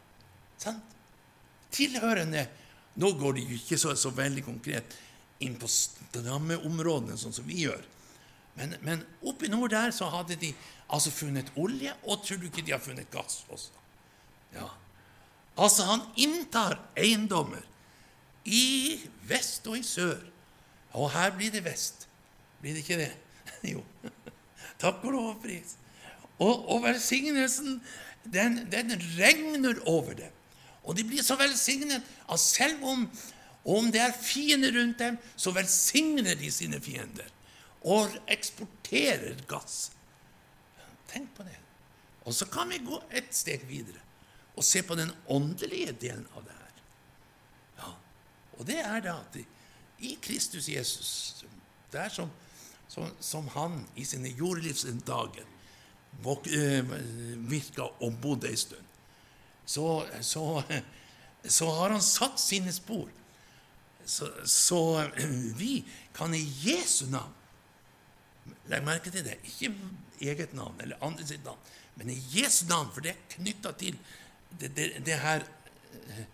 Sant? 0.59 0.95
Tilhørende 1.75 2.47
Nå 2.95 3.09
går 3.19 3.33
de 3.35 3.43
jo 3.43 3.57
ikke 3.59 3.75
så, 3.81 3.91
så 3.99 4.13
veldig 4.15 4.45
konkret 4.47 4.93
inn 5.43 5.57
på 5.59 5.67
stammeområdene, 5.67 7.17
sånn 7.19 7.35
som 7.35 7.47
vi 7.49 7.65
gjør. 7.65 7.81
Men, 8.55 8.77
men 8.87 9.03
oppe 9.27 9.49
i 9.49 9.51
nord 9.51 9.73
der 9.75 9.91
så 9.91 10.07
hadde 10.13 10.37
de 10.39 10.53
altså 10.87 11.11
funnet 11.11 11.51
olje, 11.59 11.91
og 12.07 12.23
tror 12.23 12.39
du 12.39 12.47
ikke 12.47 12.63
de 12.63 12.75
har 12.77 12.83
funnet 12.85 13.11
gass 13.11 13.41
også? 13.51 13.83
Ja. 14.55 14.69
Altså, 15.59 15.89
han 15.91 16.07
inntar 16.23 16.79
eiendommer 16.95 17.67
i 18.47 19.01
vest 19.27 19.67
og 19.71 19.79
i 19.79 19.83
sør. 19.87 20.23
Og 20.95 21.11
her 21.15 21.35
blir 21.35 21.51
det 21.51 21.65
vest. 21.67 22.07
Blir 22.63 22.77
det 22.77 22.85
ikke 22.85 23.01
det? 23.03 23.13
jo. 23.75 23.83
Takk 24.79 25.03
og 25.03 25.15
lov 25.15 25.29
og 25.35 25.43
pris. 25.43 25.75
Og, 26.39 26.69
og 26.69 26.83
velsignelsen, 26.83 27.79
den, 28.25 28.65
den, 28.73 28.95
regner 29.19 29.79
over 29.87 30.17
dem. 30.19 30.33
Og 30.85 30.97
de 30.97 31.05
blir 31.07 31.23
så 31.25 31.37
velsignet 31.41 32.03
at 32.03 32.41
selv 32.41 32.85
om, 32.85 33.07
om 33.65 33.91
det 33.93 34.03
er 34.03 34.17
fiender 34.17 34.75
rundt 34.77 34.99
dem, 34.99 35.19
så 35.37 35.55
velsigner 35.55 36.35
de 36.35 36.51
sine 36.53 36.81
fiender. 36.83 37.29
Og 37.85 38.11
eksporterer 38.29 39.45
gass. 39.49 39.93
Tenk 41.13 41.31
på 41.37 41.47
det. 41.47 41.57
Og 42.25 42.35
så 42.35 42.49
kan 42.49 42.71
vi 42.73 42.81
gå 42.85 42.99
et 43.13 43.31
steg 43.37 43.67
videre 43.69 44.01
og 44.55 44.65
se 44.65 44.83
på 44.87 44.95
den 44.95 45.11
åndelige 45.27 45.93
delen 46.01 46.27
av 46.37 46.45
det 46.47 46.55
her. 46.55 46.83
Ja, 47.79 47.91
Og 48.59 48.67
det 48.67 48.79
er 48.81 49.01
da 49.03 49.17
at 49.21 49.39
i 49.99 50.15
Kristus 50.23 50.69
Jesus, 50.69 51.45
der 51.93 52.09
som, 52.09 52.31
som, 52.89 53.11
som 53.21 53.49
han 53.49 53.83
i 53.97 54.05
sine 54.05 54.29
jordlivsdager 54.29 55.47
virka 56.23 57.89
og 58.01 58.19
bodde 58.23 58.49
ei 58.49 58.57
stund, 58.57 58.85
så, 59.67 60.07
så, 60.21 60.63
så, 61.43 61.71
har 61.79 61.95
han 61.97 62.03
satt 62.05 62.41
sine 62.41 62.73
spor. 62.73 63.09
Så, 64.05 64.29
så, 64.45 65.11
vi 65.57 65.79
kan 66.17 66.35
i 66.37 66.43
Jesu 66.65 67.07
navn 67.09 67.33
Legg 68.69 68.85
merke 68.85 69.09
til 69.09 69.25
det. 69.25 69.39
Ikke 69.49 69.71
eget 70.21 70.53
navn 70.57 70.77
eller 70.85 71.01
andre 71.05 71.25
sitt 71.27 71.45
navn, 71.45 71.61
men 71.97 72.11
i 72.13 72.17
Jesu 72.33 72.67
navn, 72.69 72.91
for 72.93 73.05
det 73.05 73.15
er 73.15 73.23
knytta 73.37 73.73
til 73.81 73.97
det, 74.61 74.71
det, 74.77 74.89
det, 75.05 75.17
her 75.21 75.45
eh, 76.13 76.27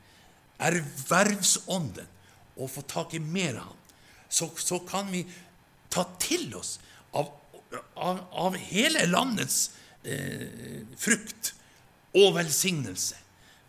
ervervsånden. 0.66 2.16
Å 2.60 2.66
få 2.68 2.82
tak 2.84 3.14
i 3.16 3.22
mer 3.22 3.56
av 3.56 3.70
ham. 3.70 3.78
Så, 4.28 4.50
så 4.60 4.80
kan 4.84 5.08
vi 5.10 5.22
ta 5.90 6.04
til 6.20 6.50
oss 6.58 6.74
av 7.16 7.30
av, 7.94 8.22
av 8.30 8.56
hele 8.58 9.06
landets 9.06 9.70
eh, 10.02 10.82
frukt 10.98 11.54
og 12.18 12.34
velsignelse. 12.38 13.18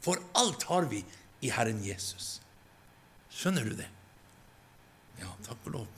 For 0.02 0.22
alt 0.38 0.66
har 0.70 0.90
vi 0.90 1.04
i 1.46 1.52
Herren 1.54 1.82
Jesus. 1.86 2.40
Skjønner 3.32 3.68
du 3.68 3.76
det? 3.78 3.90
Ja, 5.22 5.30
takk 5.46 5.68
og 5.70 5.76
lov. 5.80 5.90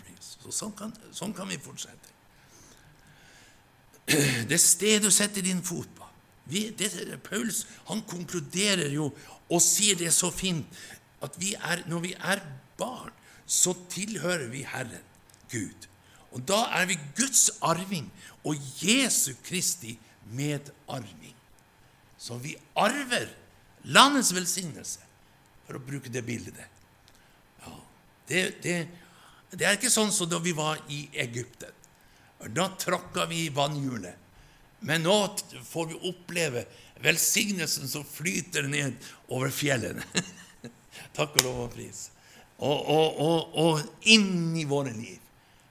Så 0.43 0.51
sånn, 0.51 0.74
kan, 0.76 0.91
sånn 1.16 1.32
kan 1.36 1.47
vi 1.47 1.56
fortsette. 1.62 2.12
Det 4.51 4.60
sted 4.60 5.06
du 5.06 5.12
setter 5.14 5.45
din 5.45 5.62
fot 5.64 5.88
på 5.95 6.04
vi, 6.51 6.66
det, 6.76 6.89
Paulus 7.24 7.62
han 7.88 8.01
konkluderer 8.08 8.91
jo 8.91 9.06
og 9.47 9.62
sier 9.64 9.95
det 9.99 10.12
så 10.12 10.28
fint 10.34 10.68
at 11.24 11.38
vi 11.39 11.54
er, 11.56 11.86
når 11.88 12.01
vi 12.04 12.12
er 12.20 12.41
barn, 12.80 13.14
så 13.47 13.72
tilhører 13.91 14.49
vi 14.51 14.66
Herren, 14.68 15.06
Gud. 15.51 15.88
Og 16.34 16.41
da 16.49 16.63
er 16.79 16.88
vi 16.89 16.97
Guds 17.17 17.49
arving 17.61 18.07
og 18.43 18.57
Jesu 18.81 19.34
Kristi 19.45 19.95
medarving. 20.34 21.36
Så 22.17 22.38
vi 22.41 22.55
arver 22.79 23.29
landets 23.84 24.31
velsignelse, 24.34 25.03
for 25.67 25.77
å 25.77 25.84
bruke 25.84 26.11
det 26.11 26.23
bildet. 26.25 26.59
Ja, 27.63 27.73
det, 28.27 28.41
det, 28.63 28.77
det, 29.53 29.63
er 29.63 29.77
ikke 29.77 29.91
sånn 29.93 30.11
som 30.11 30.29
da 30.31 30.39
vi 30.43 30.55
var 30.55 30.81
i 30.91 31.05
Egypten. 31.23 31.71
Da 32.51 32.67
tråkka 32.79 33.27
vi 33.29 33.45
i 33.45 33.53
vannhjulet. 33.53 34.19
Men 34.84 35.05
nå 35.05 35.15
får 35.63 35.86
vi 35.93 35.99
oppleve 36.09 36.65
velsignelsen 37.03 37.88
som 37.88 38.03
flyter 38.07 38.67
ned 38.67 38.97
over 39.31 39.53
fjellene. 39.53 40.03
Takk 41.17 41.38
og 41.39 41.45
lov 41.45 41.61
og 41.67 41.75
pris. 41.75 42.09
Og, 42.59 42.75
og, 42.75 43.21
og, 43.23 43.55
og 43.63 44.09
inn 44.11 44.51
i 44.59 44.65
våre 44.67 44.91
liv. 44.95 45.22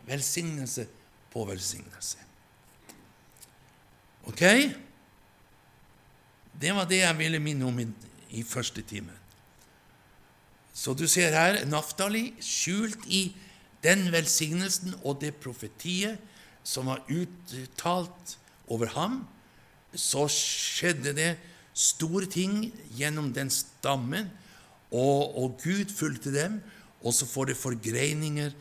Velsignelse 0.06 0.86
på 1.32 1.44
velsignelse. 1.48 2.18
Ok? 4.28 4.42
Det 6.62 6.74
var 6.74 6.86
det 6.86 7.02
jeg 7.02 7.18
ville 7.18 7.40
minne 7.42 7.66
om 7.66 7.78
i, 7.82 7.86
i 8.38 8.42
første 8.46 8.82
time. 8.82 9.14
Så 10.72 10.94
du 10.96 11.04
ser 11.10 11.34
her 11.34 11.64
Naftali 11.68 12.30
skjult 12.40 13.04
i 13.06 13.26
den 13.84 14.06
velsignelsen 14.12 14.94
og 15.02 15.20
det 15.20 15.34
profetiet 15.42 16.20
som 16.64 16.88
var 16.88 17.02
uttalt 17.10 18.36
over 18.70 18.92
ham. 18.94 19.22
Så 19.92 20.28
skjedde 20.32 21.12
det 21.16 21.32
store 21.74 22.28
ting 22.30 22.70
gjennom 22.96 23.32
den 23.34 23.50
stammen, 23.52 24.30
og, 24.92 25.36
og 25.40 25.58
Gud 25.64 25.92
fulgte 25.92 26.32
dem. 26.34 26.60
Og 27.02 27.14
så 27.16 27.26
får 27.26 27.50
det 27.50 27.58
forgreininger 27.58 28.52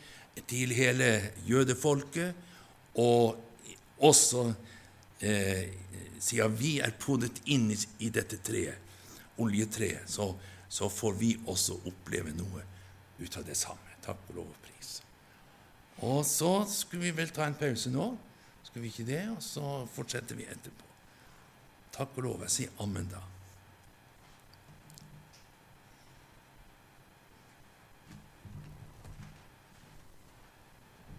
til 0.48 0.74
hele 0.76 1.32
jødefolket, 1.48 2.36
og 3.00 3.40
også 4.02 4.54
eh, 5.22 5.70
siden 6.20 6.58
vi 6.58 6.78
er 6.84 6.94
podet 7.00 7.42
inn 7.52 7.70
i, 7.72 8.10
dette 8.10 8.40
treet, 8.44 8.78
oljetreet, 9.42 10.10
så, 10.10 10.32
så, 10.70 10.90
får 10.90 11.16
vi 11.20 11.32
også 11.50 11.80
oppleve 11.90 12.34
noe 12.36 12.66
ut 13.22 13.38
av 13.38 13.46
det 13.48 13.58
samme. 13.58 13.98
Takk 14.02 14.30
og 14.30 14.42
lov 14.42 14.52
og 14.52 14.62
pris. 14.66 14.92
Og 16.06 16.22
så 16.26 16.52
skulle 16.70 17.08
vi 17.10 17.16
vel 17.22 17.34
ta 17.34 17.46
en 17.46 17.58
pause 17.58 17.92
nå. 17.94 18.12
Skulle 18.66 18.86
vi 18.86 18.94
ikke 18.94 19.10
det? 19.10 19.24
Og 19.34 19.42
så 19.46 19.66
fortsetter 19.94 20.38
vi 20.38 20.48
etterpå. 20.50 20.88
Takk 21.94 22.18
og 22.18 22.26
lov. 22.26 22.46
Jeg 22.48 22.56
sier 22.56 22.82
ammen 22.84 23.10
da. 23.12 23.22